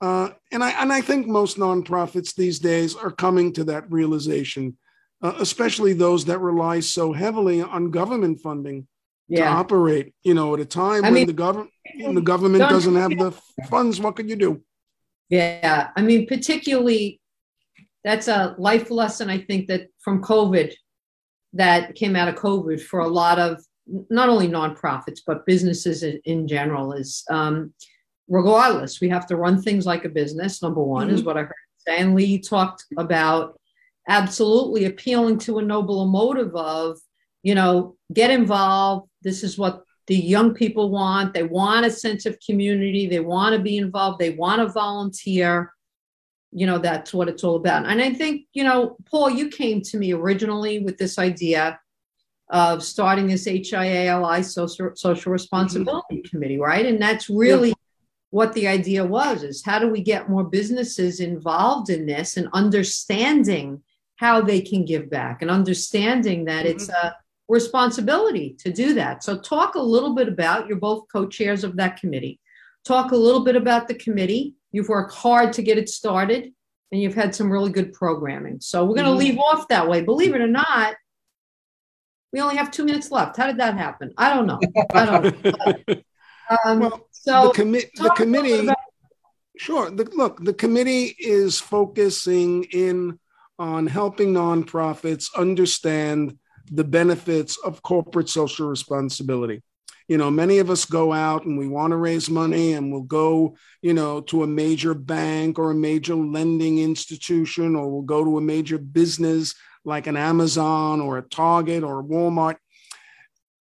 Uh, 0.00 0.30
and 0.52 0.62
I 0.62 0.70
and 0.82 0.92
I 0.92 1.00
think 1.00 1.26
most 1.26 1.56
nonprofits 1.56 2.34
these 2.34 2.58
days 2.58 2.94
are 2.94 3.10
coming 3.10 3.52
to 3.54 3.64
that 3.64 3.90
realization, 3.90 4.76
uh, 5.22 5.34
especially 5.38 5.94
those 5.94 6.26
that 6.26 6.38
rely 6.38 6.80
so 6.80 7.12
heavily 7.12 7.62
on 7.62 7.90
government 7.90 8.40
funding 8.40 8.86
yeah. 9.28 9.48
to 9.48 9.56
operate. 9.56 10.12
You 10.22 10.34
know, 10.34 10.52
at 10.54 10.60
a 10.60 10.66
time 10.66 11.04
I 11.04 11.08
when 11.08 11.14
mean, 11.14 11.26
the 11.26 11.32
government 11.32 11.70
the 11.98 12.20
government 12.20 12.68
doesn't 12.68 12.94
have 12.94 13.10
the 13.10 13.32
funds, 13.70 13.98
what 13.98 14.16
can 14.16 14.28
you 14.28 14.36
do? 14.36 14.62
Yeah, 15.30 15.88
I 15.96 16.02
mean, 16.02 16.26
particularly 16.26 17.20
that's 18.04 18.28
a 18.28 18.54
life 18.58 18.90
lesson 18.90 19.30
I 19.30 19.38
think 19.38 19.66
that 19.68 19.88
from 20.00 20.22
COVID 20.22 20.74
that 21.52 21.94
came 21.94 22.16
out 22.16 22.28
of 22.28 22.34
COVID 22.34 22.80
for 22.80 23.00
a 23.00 23.08
lot 23.08 23.38
of 23.38 23.62
not 24.10 24.28
only 24.28 24.48
nonprofits 24.48 25.20
but 25.26 25.46
businesses 25.46 26.02
in, 26.02 26.48
general 26.48 26.92
is 26.92 27.24
um, 27.30 27.72
regardless 28.28 29.00
we 29.00 29.08
have 29.08 29.26
to 29.26 29.36
run 29.36 29.60
things 29.60 29.86
like 29.86 30.04
a 30.04 30.08
business. 30.08 30.62
Number 30.62 30.82
one 30.82 31.06
mm-hmm. 31.06 31.16
is 31.16 31.22
what 31.22 31.36
I 31.36 31.42
heard 31.42 31.54
Stan 31.78 32.14
Lee 32.14 32.38
talked 32.38 32.84
about 32.98 33.58
absolutely 34.08 34.84
appealing 34.84 35.38
to 35.38 35.58
a 35.58 35.62
noble 35.62 36.06
motive 36.06 36.54
of 36.54 36.98
you 37.42 37.54
know 37.54 37.96
get 38.12 38.30
involved. 38.30 39.08
This 39.22 39.42
is 39.42 39.56
what 39.56 39.82
the 40.06 40.16
young 40.16 40.54
people 40.54 40.90
want. 40.90 41.34
They 41.34 41.42
want 41.42 41.86
a 41.86 41.90
sense 41.90 42.26
of 42.26 42.38
community. 42.44 43.06
They 43.06 43.20
want 43.20 43.54
to 43.54 43.62
be 43.62 43.78
involved. 43.78 44.18
They 44.18 44.30
want 44.30 44.60
to 44.60 44.72
volunteer 44.72 45.72
you 46.52 46.66
know 46.66 46.78
that's 46.78 47.12
what 47.12 47.28
it's 47.28 47.44
all 47.44 47.56
about 47.56 47.86
and 47.86 48.00
i 48.00 48.12
think 48.12 48.46
you 48.52 48.64
know 48.64 48.96
paul 49.10 49.28
you 49.28 49.48
came 49.48 49.80
to 49.80 49.96
me 49.98 50.12
originally 50.12 50.78
with 50.78 50.96
this 50.98 51.18
idea 51.18 51.78
of 52.50 52.82
starting 52.82 53.26
this 53.26 53.46
hiali 53.46 54.44
social, 54.44 54.90
social 54.94 55.32
responsibility 55.32 56.16
mm-hmm. 56.16 56.28
committee 56.30 56.58
right 56.58 56.86
and 56.86 57.00
that's 57.00 57.28
really 57.28 57.70
yeah. 57.70 57.74
what 58.30 58.52
the 58.52 58.68
idea 58.68 59.04
was 59.04 59.42
is 59.42 59.64
how 59.64 59.78
do 59.78 59.88
we 59.88 60.00
get 60.00 60.30
more 60.30 60.44
businesses 60.44 61.20
involved 61.20 61.90
in 61.90 62.06
this 62.06 62.36
and 62.36 62.48
understanding 62.52 63.82
how 64.16 64.40
they 64.40 64.60
can 64.60 64.84
give 64.84 65.10
back 65.10 65.42
and 65.42 65.50
understanding 65.50 66.44
that 66.44 66.64
mm-hmm. 66.64 66.76
it's 66.76 66.88
a 66.88 67.16
responsibility 67.48 68.56
to 68.58 68.72
do 68.72 68.94
that 68.94 69.22
so 69.22 69.36
talk 69.36 69.74
a 69.74 69.80
little 69.80 70.14
bit 70.14 70.28
about 70.28 70.66
you're 70.66 70.78
both 70.78 71.04
co-chairs 71.12 71.64
of 71.64 71.76
that 71.76 72.00
committee 72.00 72.40
talk 72.84 73.10
a 73.10 73.16
little 73.16 73.44
bit 73.44 73.56
about 73.56 73.88
the 73.88 73.94
committee 73.94 74.54
You've 74.76 74.90
worked 74.90 75.14
hard 75.14 75.54
to 75.54 75.62
get 75.62 75.78
it 75.78 75.88
started 75.88 76.52
and 76.92 77.00
you've 77.00 77.14
had 77.14 77.34
some 77.34 77.50
really 77.50 77.70
good 77.70 77.94
programming. 77.94 78.60
So 78.60 78.84
we're 78.84 78.96
going 78.96 79.06
to 79.06 79.12
mm-hmm. 79.12 79.20
leave 79.20 79.38
off 79.38 79.68
that 79.68 79.88
way. 79.88 80.02
Believe 80.02 80.34
it 80.34 80.42
or 80.42 80.46
not, 80.46 80.96
we 82.30 82.42
only 82.42 82.56
have 82.56 82.70
two 82.70 82.84
minutes 82.84 83.10
left. 83.10 83.38
How 83.38 83.46
did 83.46 83.56
that 83.56 83.78
happen? 83.78 84.12
I 84.18 84.34
don't 84.34 84.46
know. 84.46 84.60
I 84.92 85.06
don't 85.06 85.44
know. 85.44 85.94
Um, 86.64 86.78
well, 86.78 87.08
so 87.10 87.50
the, 87.52 87.60
commi- 87.60 87.90
the 87.96 88.10
committee, 88.10 88.52
about- 88.52 88.76
sure. 89.56 89.90
The, 89.90 90.04
look, 90.14 90.44
the 90.44 90.54
committee 90.54 91.16
is 91.18 91.58
focusing 91.58 92.62
in 92.70 93.18
on 93.58 93.88
helping 93.88 94.32
nonprofits 94.32 95.34
understand 95.34 96.38
the 96.70 96.84
benefits 96.84 97.58
of 97.64 97.82
corporate 97.82 98.28
social 98.28 98.68
responsibility 98.68 99.60
you 100.08 100.16
know 100.16 100.30
many 100.30 100.58
of 100.58 100.70
us 100.70 100.84
go 100.84 101.12
out 101.12 101.44
and 101.44 101.58
we 101.58 101.68
want 101.68 101.90
to 101.90 101.96
raise 101.96 102.30
money 102.30 102.72
and 102.74 102.92
we'll 102.92 103.02
go 103.02 103.56
you 103.82 103.92
know 103.92 104.20
to 104.20 104.42
a 104.42 104.46
major 104.46 104.94
bank 104.94 105.58
or 105.58 105.70
a 105.70 105.74
major 105.74 106.14
lending 106.14 106.78
institution 106.78 107.74
or 107.74 107.90
we'll 107.90 108.02
go 108.02 108.24
to 108.24 108.38
a 108.38 108.40
major 108.40 108.78
business 108.78 109.54
like 109.84 110.06
an 110.06 110.16
amazon 110.16 111.00
or 111.00 111.18
a 111.18 111.22
target 111.22 111.82
or 111.82 112.00
a 112.00 112.04
walmart. 112.04 112.56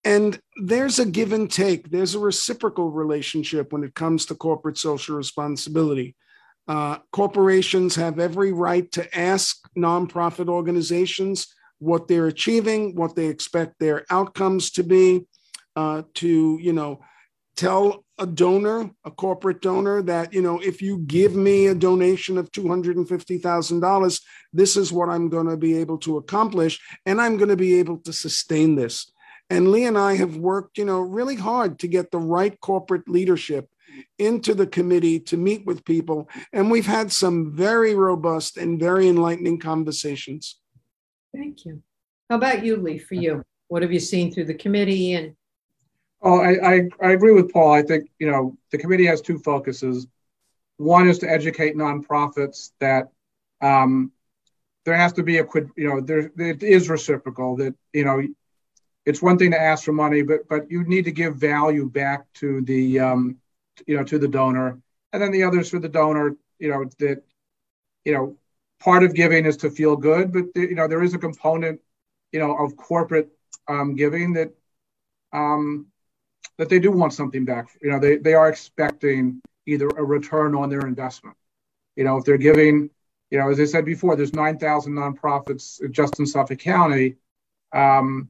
And 0.04 0.40
there's 0.62 1.00
a 1.00 1.06
give 1.06 1.34
and 1.34 1.50
take. 1.50 1.90
There's 1.90 2.14
a 2.14 2.20
reciprocal 2.20 2.92
relationship 2.92 3.74
when 3.74 3.84
it 3.84 3.96
comes 3.96 4.28
to 4.28 4.36
corporate 4.36 4.78
social 4.78 5.16
responsibility. 5.16 6.16
Uh, 6.68 6.98
corporations 7.12 7.96
have 7.96 8.20
every 8.20 8.52
right 8.52 8.92
to 8.92 9.18
ask 9.18 9.68
nonprofit 9.76 10.48
organizations 10.48 11.48
what 11.80 12.08
they're 12.08 12.28
achieving 12.28 12.96
what 12.96 13.16
they 13.16 13.28
expect 13.28 13.76
their 13.80 14.06
outcomes 14.10 14.72
to 14.72 14.84
be 14.84 15.26
uh, 15.76 16.04
to 16.16 16.60
you 16.62 16.74
know 16.74 17.02
tell 17.56 18.04
a 18.18 18.26
donor, 18.26 18.92
a 19.04 19.12
corporate 19.12 19.62
donor, 19.62 20.02
that 20.04 20.34
you 20.34 20.42
know 20.42 20.60
if 20.60 20.82
you 20.82 21.00
give 21.00 21.36
me 21.36 21.68
a 21.68 21.76
donation 21.76 22.38
of 22.38 22.52
two 22.52 22.68
hundred 22.68 22.98
and 22.98 23.08
fifty 23.08 23.38
thousand 23.38 23.80
dollars, 23.80 24.22
this 24.54 24.78
is 24.78 24.92
what 24.92 25.10
I'm 25.10 25.30
going 25.30 25.48
to 25.48 25.58
be 25.58 25.78
able 25.78 25.98
to 26.00 26.18
accomplish, 26.18 26.80
and 27.06 27.20
I'm 27.22 27.38
going 27.38 27.50
to 27.50 27.56
be 27.56 27.80
able 27.80 27.98
to 28.00 28.14
sustain 28.14 28.76
this. 28.76 29.12
And 29.50 29.72
Lee 29.72 29.86
and 29.86 29.98
I 29.98 30.16
have 30.16 30.38
worked, 30.38 30.78
you 30.78 30.86
know, 30.86 31.00
really 31.00 31.36
hard 31.36 31.78
to 31.80 31.88
get 31.88 32.10
the 32.10 32.18
right 32.18 32.60
corporate 32.62 33.08
leadership 33.08 33.70
into 34.18 34.56
the 34.56 34.66
committee 34.66 35.20
to 35.20 35.38
meet 35.38 35.66
with 35.66 35.86
people, 35.86 36.30
and 36.52 36.72
we've 36.72 36.88
had 36.88 37.12
some 37.12 37.54
very 37.54 37.96
robust 37.96 38.58
and 38.58 38.80
very 38.80 39.08
enlightening 39.08 39.60
conversations. 39.60 40.60
Thank 41.34 41.66
you. 41.66 41.82
How 42.30 42.38
about 42.38 42.66
you, 42.66 42.78
Lee? 42.78 42.98
For 42.98 43.16
you, 43.16 43.44
what 43.68 43.82
have 43.82 43.94
you 43.94 44.00
seen 44.00 44.32
through 44.32 44.46
the 44.46 44.54
committee 44.54 45.14
and 45.14 45.36
Oh, 46.26 46.42
I, 46.42 46.76
I, 46.76 46.82
I 47.02 47.12
agree 47.14 47.34
with 47.34 47.54
Paul. 47.54 47.74
I 47.74 47.84
think 47.84 48.10
you 48.20 48.32
know 48.32 48.58
the 48.72 48.80
committee 48.80 49.08
has 49.08 49.22
two 49.22 49.40
focuses. 49.40 50.08
One 50.78 51.08
is 51.10 51.20
to 51.20 51.30
educate 51.32 51.76
nonprofits 51.78 52.72
that 52.82 53.10
um, 53.62 54.12
there 54.86 54.96
has 54.96 55.14
to 55.14 55.24
be 55.24 55.40
a 55.40 55.46
you 55.78 55.90
know 55.90 56.02
there 56.02 56.32
it 56.38 56.64
is 56.64 56.90
reciprocal 56.90 57.58
that 57.58 57.76
you 57.94 58.06
know 58.06 58.22
it's 59.06 59.22
one 59.22 59.38
thing 59.38 59.52
to 59.52 59.62
ask 59.62 59.86
for 59.86 59.94
money, 59.94 60.24
but 60.24 60.48
but 60.50 60.72
you 60.72 60.84
need 60.86 61.06
to 61.06 61.12
give 61.12 61.38
value 61.38 61.90
back 61.90 62.26
to 62.36 62.62
the 62.64 63.00
um, 63.00 63.38
you 63.88 63.98
know 63.98 64.04
to 64.06 64.20
the 64.20 64.28
donor, 64.30 64.80
and 65.14 65.22
then 65.24 65.32
the 65.32 65.44
others 65.44 65.70
for 65.70 65.80
the 65.80 65.90
donor. 65.90 66.38
You 66.60 66.70
know 66.70 66.86
that 67.00 67.24
you 68.06 68.14
know 68.14 68.38
part 68.82 69.04
of 69.04 69.16
giving 69.16 69.46
is 69.46 69.58
to 69.58 69.72
feel 69.72 69.96
good, 69.98 70.34
but 70.34 70.46
you 70.56 70.76
know 70.76 70.88
there 70.88 71.04
is 71.04 71.14
a 71.14 71.20
component, 71.20 71.82
you 72.32 72.40
know, 72.40 72.56
of 72.58 72.78
corporate 72.78 73.30
um, 73.68 73.96
giving 73.96 74.34
that 74.34 74.52
um, 75.34 75.88
that 76.58 76.70
they 76.70 76.80
do 76.80 76.92
want 76.92 77.14
something 77.14 77.46
back. 77.46 77.70
You 77.82 77.92
know, 77.92 78.00
they 78.00 78.18
they 78.18 78.34
are 78.34 78.50
expecting 78.50 79.42
either 79.66 79.88
a 79.88 80.04
return 80.04 80.56
on 80.56 80.70
their 80.70 80.88
investment. 80.88 81.36
You 81.96 82.04
know, 82.04 82.18
if 82.18 82.26
they're 82.26 82.38
giving, 82.38 82.90
you 83.32 83.40
know, 83.40 83.50
as 83.50 83.60
I 83.60 83.66
said 83.66 83.86
before, 83.86 84.16
there's 84.16 84.34
9,000 84.34 84.94
nonprofits 84.94 85.80
just 85.92 86.20
in 86.20 86.26
Suffolk 86.26 86.60
County. 86.60 87.16
Um, 87.72 88.30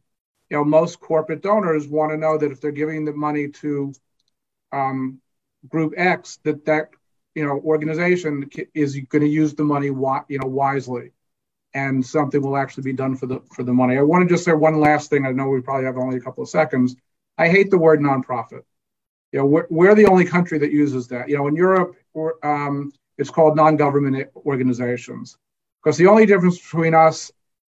you 0.50 0.58
know, 0.58 0.64
most 0.64 1.00
corporate 1.00 1.42
donors 1.42 1.88
want 1.88 2.12
to 2.12 2.18
know 2.18 2.38
that 2.38 2.52
if 2.52 2.62
they're 2.62 2.72
giving 2.72 3.06
the 3.06 3.12
money 3.14 3.50
to 3.50 3.94
um, 4.72 5.20
Group 5.68 5.94
X, 5.98 6.40
that 6.44 6.66
that 6.66 6.90
you 7.36 7.46
know 7.46 7.60
organization 7.60 8.50
is 8.74 8.98
going 9.10 9.22
to 9.22 9.28
use 9.30 9.54
the 9.54 9.64
money 9.64 9.88
you 9.88 10.40
know 10.40 10.48
wisely 10.48 11.12
and 11.74 12.04
something 12.04 12.42
will 12.42 12.56
actually 12.56 12.84
be 12.84 12.94
done 12.94 13.16
for 13.16 13.28
the 13.28 13.42
for 13.54 13.64
the 13.64 13.74
money 13.74 13.98
i 13.98 14.02
want 14.02 14.28
to 14.28 14.34
just 14.34 14.46
say 14.46 14.54
one 14.54 14.80
last 14.80 15.10
thing 15.10 15.26
i 15.26 15.32
know 15.32 15.50
we 15.50 15.62
probably 15.62 15.86
have 15.86 15.98
only 15.98 16.18
a 16.18 16.22
couple 16.22 16.42
of 16.42 16.50
seconds 16.50 16.96
i 17.38 17.48
hate 17.48 17.70
the 17.72 17.78
word 17.78 18.00
nonprofit 18.00 18.64
you 19.32 19.40
know 19.40 19.46
we're, 19.46 19.68
we're 19.70 19.96
the 19.96 20.06
only 20.06 20.26
country 20.26 20.58
that 20.58 20.72
uses 20.72 21.08
that 21.08 21.30
you 21.30 21.38
know 21.38 21.48
in 21.48 21.56
europe 21.56 21.96
um, 22.44 22.92
it's 23.18 23.30
called 23.30 23.56
non-government 23.56 24.30
organizations 24.46 25.38
because 25.84 25.98
the 25.98 26.08
only 26.08 26.26
difference 26.26 26.60
between 26.60 26.94
us 26.94 27.32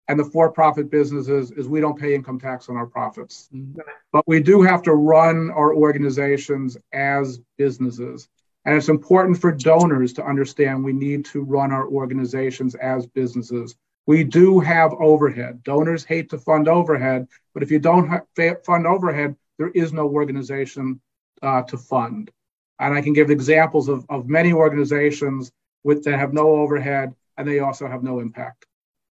and 0.09 0.19
the 0.19 0.25
for-profit 0.25 0.91
businesses 0.91 1.53
is 1.53 1.69
we 1.69 1.81
don't 1.81 1.99
pay 1.99 2.15
income 2.15 2.39
tax 2.39 2.69
on 2.69 2.77
our 2.77 2.87
profits 2.87 3.49
mm-hmm. 3.55 3.81
but 4.13 4.27
we 4.27 4.41
do 4.41 4.63
have 4.63 4.83
to 4.83 4.93
run 4.93 5.51
our 5.51 5.75
organizations 5.75 6.77
as 6.93 7.41
businesses 7.59 8.29
and 8.65 8.77
it's 8.77 8.89
important 8.89 9.41
for 9.41 9.53
donors 9.53 10.13
to 10.15 10.25
understand 10.25 10.85
we 10.85 10.93
need 10.93 11.25
to 11.27 11.43
run 11.43 11.73
our 11.73 11.89
organizations 11.89 12.75
as 12.75 13.07
businesses. 13.07 13.75
We 14.07 14.25
do 14.25 14.61
have 14.61 14.93
overhead. 14.95 15.63
Donors 15.63 16.05
hate 16.05 16.31
to 16.31 16.39
fund 16.39 16.69
overhead, 16.69 17.27
but 17.55 17.63
if 17.63 17.71
you 17.71 17.79
don't 17.79 18.23
fund 18.65 18.87
overhead, 18.87 19.37
there 19.61 19.71
is 19.75 19.93
no 19.93 20.09
organization 20.09 20.99
uh, 21.43 21.61
to 21.65 21.77
fund. 21.77 22.31
And 22.79 22.95
I 22.95 23.03
can 23.03 23.13
give 23.13 23.29
examples 23.29 23.91
of, 23.91 24.07
of 24.09 24.27
many 24.27 24.55
organizations 24.55 25.53
with 25.85 26.03
that 26.05 26.19
have 26.19 26.33
no 26.33 26.49
overhead 26.49 27.15
and 27.37 27.47
they 27.47 27.59
also 27.59 27.87
have 27.87 28.03
no 28.03 28.21
impact. 28.21 28.65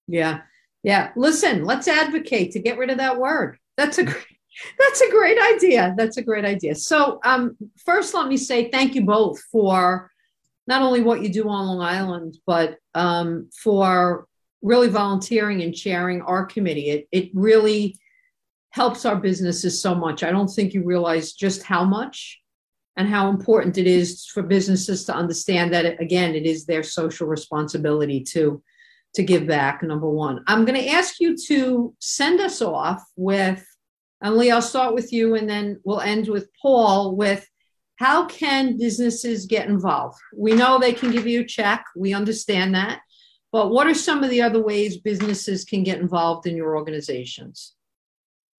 Yeah. 0.08 0.42
Yeah. 0.82 1.12
Listen, 1.16 1.66
let's 1.66 1.88
advocate 1.88 2.52
to 2.54 2.60
get 2.60 2.80
rid 2.80 2.90
of 2.90 2.98
that 2.98 3.20
word. 3.20 3.60
That's 3.78 4.00
a 4.00 4.04
great 4.04 4.26
that's 4.80 5.02
a 5.02 5.12
great 5.12 5.38
idea. 5.40 5.94
That's 5.96 6.18
a 6.18 6.24
great 6.24 6.46
idea. 6.46 6.74
So, 6.74 7.20
um, 7.24 7.56
first, 7.86 8.16
let 8.16 8.28
me 8.28 8.36
say 8.36 8.72
thank 8.72 8.96
you 8.96 9.06
both 9.06 9.40
for 9.52 10.10
not 10.66 10.82
only 10.82 11.02
what 11.02 11.22
you 11.22 11.30
do 11.30 11.48
on 11.48 11.68
Long 11.68 11.82
Island, 11.82 12.40
but 12.48 12.78
um, 12.96 13.52
for 13.54 14.26
really 14.64 14.90
volunteering 14.90 15.62
and 15.62 15.76
chairing 15.76 16.24
our 16.24 16.46
committee. 16.46 16.90
It, 16.90 17.08
it 17.12 17.30
really 17.36 18.00
helps 18.72 19.06
our 19.06 19.16
businesses 19.16 19.82
so 19.82 19.96
much. 19.96 20.24
I 20.24 20.32
don't 20.32 20.48
think 20.48 20.74
you 20.74 20.84
realize 20.84 21.34
just 21.34 21.64
how 21.64 21.84
much 21.84 22.40
and 22.98 23.08
how 23.08 23.30
important 23.30 23.78
it 23.78 23.88
is 23.88 24.26
for 24.26 24.44
businesses 24.44 25.06
to 25.06 25.16
understand 25.16 25.74
that, 25.74 26.00
again, 26.02 26.36
it 26.36 26.46
is 26.46 26.66
their 26.66 26.84
social 26.84 27.28
responsibility 27.28 28.24
to 28.26 28.62
to 29.16 29.24
give 29.24 29.48
back 29.48 29.82
number 29.82 30.08
one 30.08 30.44
i'm 30.46 30.66
going 30.66 30.80
to 30.80 30.88
ask 30.88 31.20
you 31.20 31.36
to 31.36 31.96
send 31.98 32.40
us 32.40 32.62
off 32.62 33.04
with 33.16 33.66
and 34.22 34.36
Lee, 34.36 34.52
I'll 34.52 34.62
start 34.62 34.94
with 34.94 35.14
you 35.14 35.36
and 35.36 35.50
then 35.50 35.80
we'll 35.84 36.02
end 36.02 36.28
with 36.28 36.50
Paul 36.62 37.16
with 37.16 37.48
how 37.96 38.26
can 38.26 38.78
businesses 38.78 39.46
get 39.46 39.68
involved? 39.68 40.18
We 40.36 40.54
know 40.54 40.80
they 40.80 40.94
can 40.94 41.12
give 41.12 41.28
you 41.28 41.42
a 41.42 41.46
check, 41.46 41.86
we 41.96 42.14
understand 42.14 42.76
that. 42.76 43.02
But 43.52 43.72
what 43.72 43.88
are 43.88 43.96
some 43.96 44.24
of 44.24 44.30
the 44.30 44.42
other 44.42 44.62
ways 44.62 44.98
businesses 44.98 45.66
can 45.66 45.84
get 45.84 46.00
involved 46.00 46.46
in 46.48 46.56
your 46.56 46.76
organizations? 46.76 47.74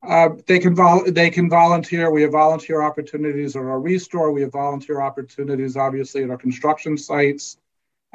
Uh, 0.07 0.31
they 0.47 0.59
can 0.59 0.75
vol- 0.75 1.11
they 1.11 1.31
can 1.31 1.51
volunteer. 1.51 2.11
We 2.11 2.23
have 2.23 2.33
volunteer 2.33 2.83
opportunities 2.83 3.55
at 3.55 3.63
our 3.63 3.79
ReStore. 3.79 4.33
We 4.33 4.41
have 4.43 4.53
volunteer 4.53 5.01
opportunities, 5.01 5.77
obviously, 5.77 6.25
at 6.25 6.31
our 6.31 6.39
construction 6.39 6.97
sites. 6.97 7.59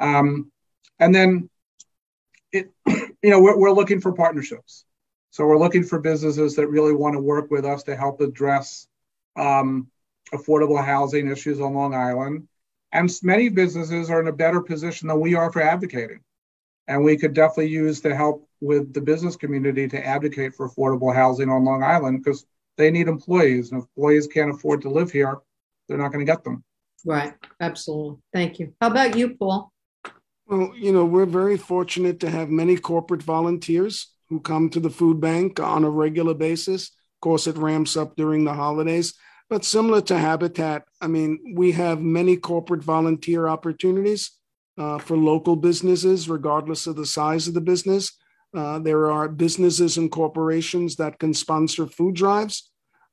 Um, 0.00 0.50
and 0.98 1.14
then, 1.14 1.48
it, 2.52 2.70
you 2.86 3.30
know, 3.30 3.40
we're, 3.40 3.56
we're 3.56 3.72
looking 3.72 4.00
for 4.00 4.12
partnerships. 4.12 4.84
So 5.30 5.46
we're 5.46 5.58
looking 5.58 5.84
for 5.84 6.00
businesses 6.00 6.56
that 6.56 6.68
really 6.68 6.94
want 6.94 7.14
to 7.14 7.20
work 7.20 7.50
with 7.50 7.64
us 7.64 7.84
to 7.84 7.96
help 7.96 8.20
address 8.20 8.88
um, 9.36 9.88
affordable 10.32 10.82
housing 10.82 11.28
issues 11.28 11.60
on 11.60 11.74
Long 11.74 11.94
Island. 11.94 12.48
And 12.92 13.12
many 13.22 13.48
businesses 13.48 14.10
are 14.10 14.20
in 14.20 14.28
a 14.28 14.32
better 14.32 14.60
position 14.60 15.08
than 15.08 15.20
we 15.20 15.34
are 15.34 15.52
for 15.52 15.60
advocating. 15.60 16.20
And 16.88 17.02
we 17.04 17.16
could 17.16 17.34
definitely 17.34 17.68
use 17.68 18.00
the 18.00 18.14
help 18.14 18.48
with 18.60 18.92
the 18.94 19.00
business 19.00 19.36
community 19.36 19.88
to 19.88 20.06
advocate 20.06 20.54
for 20.54 20.68
affordable 20.68 21.14
housing 21.14 21.50
on 21.50 21.64
Long 21.64 21.82
Island 21.82 22.22
because 22.22 22.46
they 22.76 22.90
need 22.90 23.08
employees. 23.08 23.72
And 23.72 23.82
if 23.82 23.88
employees 23.96 24.26
can't 24.26 24.54
afford 24.54 24.82
to 24.82 24.90
live 24.90 25.10
here, 25.10 25.38
they're 25.88 25.98
not 25.98 26.12
going 26.12 26.24
to 26.24 26.30
get 26.30 26.44
them. 26.44 26.62
Right. 27.04 27.34
Absolutely. 27.60 28.18
Thank 28.32 28.58
you. 28.58 28.72
How 28.80 28.88
about 28.88 29.16
you, 29.16 29.36
Paul? 29.36 29.72
Well, 30.46 30.72
you 30.76 30.92
know, 30.92 31.04
we're 31.04 31.26
very 31.26 31.56
fortunate 31.56 32.20
to 32.20 32.30
have 32.30 32.50
many 32.50 32.76
corporate 32.76 33.22
volunteers 33.22 34.12
who 34.28 34.40
come 34.40 34.70
to 34.70 34.80
the 34.80 34.90
food 34.90 35.20
bank 35.20 35.58
on 35.58 35.84
a 35.84 35.90
regular 35.90 36.34
basis. 36.34 36.88
Of 36.88 37.20
course, 37.20 37.46
it 37.46 37.56
ramps 37.56 37.96
up 37.96 38.16
during 38.16 38.44
the 38.44 38.54
holidays. 38.54 39.14
But 39.48 39.64
similar 39.64 40.00
to 40.02 40.18
Habitat, 40.18 40.84
I 41.00 41.06
mean, 41.06 41.54
we 41.56 41.72
have 41.72 42.00
many 42.00 42.36
corporate 42.36 42.82
volunteer 42.82 43.46
opportunities 43.46 44.32
uh, 44.78 44.98
for 44.98 45.16
local 45.16 45.56
businesses, 45.56 46.28
regardless 46.28 46.86
of 46.86 46.96
the 46.96 47.06
size 47.06 47.48
of 47.48 47.54
the 47.54 47.60
business. 47.60 48.12
Uh, 48.54 48.78
there 48.78 49.10
are 49.10 49.28
businesses 49.28 49.96
and 49.96 50.10
corporations 50.10 50.96
that 50.96 51.18
can 51.18 51.34
sponsor 51.34 51.86
food 51.86 52.14
drives. 52.14 52.70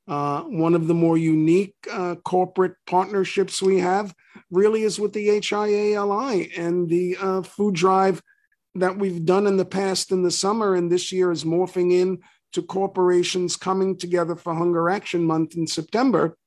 Uh, 0.07 0.41
one 0.41 0.75
of 0.75 0.87
the 0.87 0.93
more 0.93 1.17
unique 1.17 1.75
uh, 1.91 2.15
corporate 2.25 2.75
partnerships 2.85 3.61
we 3.61 3.79
have 3.79 4.13
really 4.51 4.83
is 4.83 4.99
with 4.99 5.13
the 5.13 5.27
HIALI 5.27 6.57
and 6.57 6.89
the 6.89 7.15
uh, 7.19 7.41
food 7.41 7.73
drive 7.73 8.21
that 8.75 8.97
we've 8.97 9.25
done 9.25 9.47
in 9.47 9.55
the 9.55 9.65
past 9.65 10.11
in 10.11 10.23
the 10.23 10.31
summer 10.31 10.75
and 10.75 10.91
this 10.91 11.11
year 11.11 11.31
is 11.31 11.45
morphing 11.45 11.93
in 11.93 12.19
to 12.51 12.61
corporations 12.61 13.55
coming 13.55 13.97
together 13.97 14.35
for 14.35 14.53
Hunger 14.53 14.89
Action 14.89 15.23
Month 15.23 15.55
in 15.55 15.67
September 15.67 16.37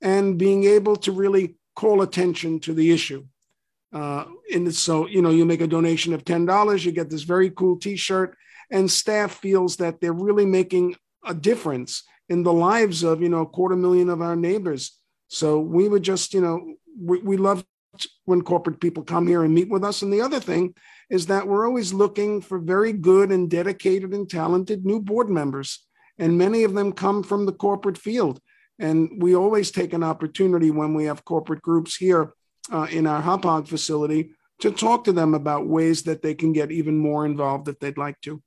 and 0.00 0.38
being 0.38 0.64
able 0.64 0.96
to 0.96 1.12
really 1.12 1.56
call 1.74 2.02
attention 2.02 2.60
to 2.60 2.74
the 2.74 2.90
issue. 2.90 3.24
Uh, 3.92 4.24
and 4.52 4.74
so, 4.74 5.06
you 5.06 5.22
know, 5.22 5.30
you 5.30 5.44
make 5.44 5.60
a 5.60 5.66
donation 5.66 6.12
of 6.12 6.24
$10, 6.24 6.84
you 6.84 6.92
get 6.92 7.10
this 7.10 7.22
very 7.22 7.50
cool 7.50 7.78
t 7.78 7.96
shirt, 7.96 8.36
and 8.70 8.90
staff 8.90 9.32
feels 9.32 9.76
that 9.76 10.00
they're 10.00 10.12
really 10.12 10.46
making 10.46 10.96
a 11.24 11.34
difference 11.34 12.02
in 12.28 12.42
the 12.42 12.52
lives 12.52 13.02
of, 13.02 13.22
you 13.22 13.28
know, 13.28 13.42
a 13.42 13.46
quarter 13.46 13.76
million 13.76 14.08
of 14.08 14.20
our 14.20 14.36
neighbors. 14.36 14.98
So 15.28 15.60
we 15.60 15.88
would 15.88 16.02
just, 16.02 16.34
you 16.34 16.40
know, 16.40 16.74
we, 17.00 17.20
we 17.20 17.36
love 17.36 17.64
when 18.24 18.42
corporate 18.42 18.80
people 18.80 19.02
come 19.02 19.26
here 19.26 19.42
and 19.42 19.54
meet 19.54 19.70
with 19.70 19.84
us. 19.84 20.02
And 20.02 20.12
the 20.12 20.20
other 20.20 20.40
thing 20.40 20.74
is 21.08 21.26
that 21.26 21.46
we're 21.46 21.66
always 21.66 21.92
looking 21.92 22.40
for 22.40 22.58
very 22.58 22.92
good 22.92 23.30
and 23.30 23.48
dedicated 23.48 24.12
and 24.12 24.28
talented 24.28 24.84
new 24.84 25.00
board 25.00 25.30
members. 25.30 25.86
And 26.18 26.36
many 26.36 26.64
of 26.64 26.74
them 26.74 26.92
come 26.92 27.22
from 27.22 27.46
the 27.46 27.52
corporate 27.52 27.98
field. 27.98 28.40
And 28.78 29.22
we 29.22 29.34
always 29.34 29.70
take 29.70 29.92
an 29.92 30.02
opportunity 30.02 30.70
when 30.70 30.94
we 30.94 31.04
have 31.04 31.24
corporate 31.24 31.62
groups 31.62 31.96
here 31.96 32.34
uh, 32.72 32.86
in 32.90 33.06
our 33.06 33.22
Hauppauge 33.22 33.68
facility 33.68 34.30
to 34.60 34.70
talk 34.70 35.04
to 35.04 35.12
them 35.12 35.34
about 35.34 35.66
ways 35.66 36.02
that 36.04 36.22
they 36.22 36.34
can 36.34 36.52
get 36.52 36.72
even 36.72 36.96
more 36.96 37.26
involved 37.26 37.68
if 37.68 37.78
they'd 37.78 37.98
like 37.98 38.20
to. 38.22 38.42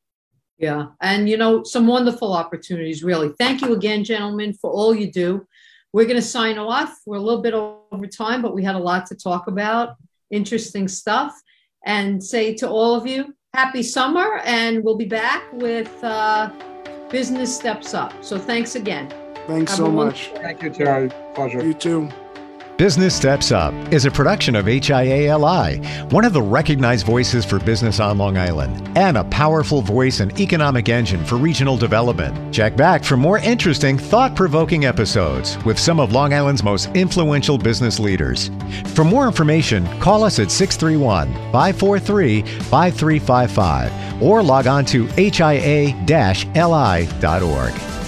Yeah. 0.57 0.87
And, 1.01 1.29
you 1.29 1.37
know, 1.37 1.63
some 1.63 1.87
wonderful 1.87 2.33
opportunities, 2.33 3.03
really. 3.03 3.31
Thank 3.37 3.61
you 3.61 3.73
again, 3.73 4.03
gentlemen, 4.03 4.53
for 4.53 4.71
all 4.71 4.93
you 4.93 5.11
do. 5.11 5.45
We're 5.93 6.05
going 6.05 6.17
to 6.17 6.21
sign 6.21 6.57
off. 6.57 6.95
We're 7.05 7.17
a 7.17 7.21
little 7.21 7.41
bit 7.41 7.53
over 7.53 8.07
time, 8.07 8.41
but 8.41 8.53
we 8.53 8.63
had 8.63 8.75
a 8.75 8.79
lot 8.79 9.05
to 9.07 9.15
talk 9.15 9.47
about, 9.47 9.95
interesting 10.31 10.87
stuff 10.87 11.33
and 11.85 12.23
say 12.23 12.53
to 12.55 12.69
all 12.69 12.93
of 12.93 13.07
you, 13.07 13.33
happy 13.53 13.81
summer, 13.81 14.39
and 14.43 14.83
we'll 14.83 14.97
be 14.97 15.05
back 15.05 15.43
with 15.53 15.91
uh, 16.03 16.51
Business 17.09 17.55
Steps 17.55 17.93
Up. 17.93 18.13
So 18.23 18.37
thanks 18.37 18.75
again. 18.75 19.09
Thanks 19.47 19.71
Have 19.71 19.77
so 19.77 19.91
much. 19.91 20.29
Thank 20.35 20.61
you, 20.61 20.69
Terry. 20.69 21.09
Pleasure. 21.33 21.65
You 21.65 21.73
too. 21.73 22.09
Business 22.79 23.13
Steps 23.13 23.51
Up 23.51 23.73
is 23.91 24.05
a 24.05 24.11
production 24.11 24.55
of 24.55 24.67
HIALI, 24.67 26.13
one 26.13 26.23
of 26.23 26.31
the 26.31 26.41
recognized 26.41 27.05
voices 27.05 27.43
for 27.43 27.59
business 27.59 27.99
on 27.99 28.17
Long 28.17 28.37
Island, 28.37 28.97
and 28.97 29.17
a 29.17 29.25
powerful 29.25 29.81
voice 29.81 30.21
and 30.21 30.39
economic 30.39 30.87
engine 30.87 31.25
for 31.25 31.35
regional 31.35 31.75
development. 31.75 32.53
Check 32.55 32.77
back 32.77 33.03
for 33.03 33.17
more 33.17 33.39
interesting, 33.39 33.97
thought 33.97 34.33
provoking 34.33 34.85
episodes 34.85 35.61
with 35.65 35.77
some 35.77 35.99
of 35.99 36.13
Long 36.13 36.33
Island's 36.33 36.63
most 36.63 36.85
influential 36.95 37.57
business 37.57 37.99
leaders. 37.99 38.49
For 38.95 39.03
more 39.03 39.27
information, 39.27 39.85
call 39.99 40.23
us 40.23 40.39
at 40.39 40.49
631 40.49 41.33
543 41.51 42.43
5355 42.43 44.23
or 44.23 44.41
log 44.41 44.67
on 44.67 44.85
to 44.85 45.05
hia 45.17 45.93
li.org. 46.55 47.98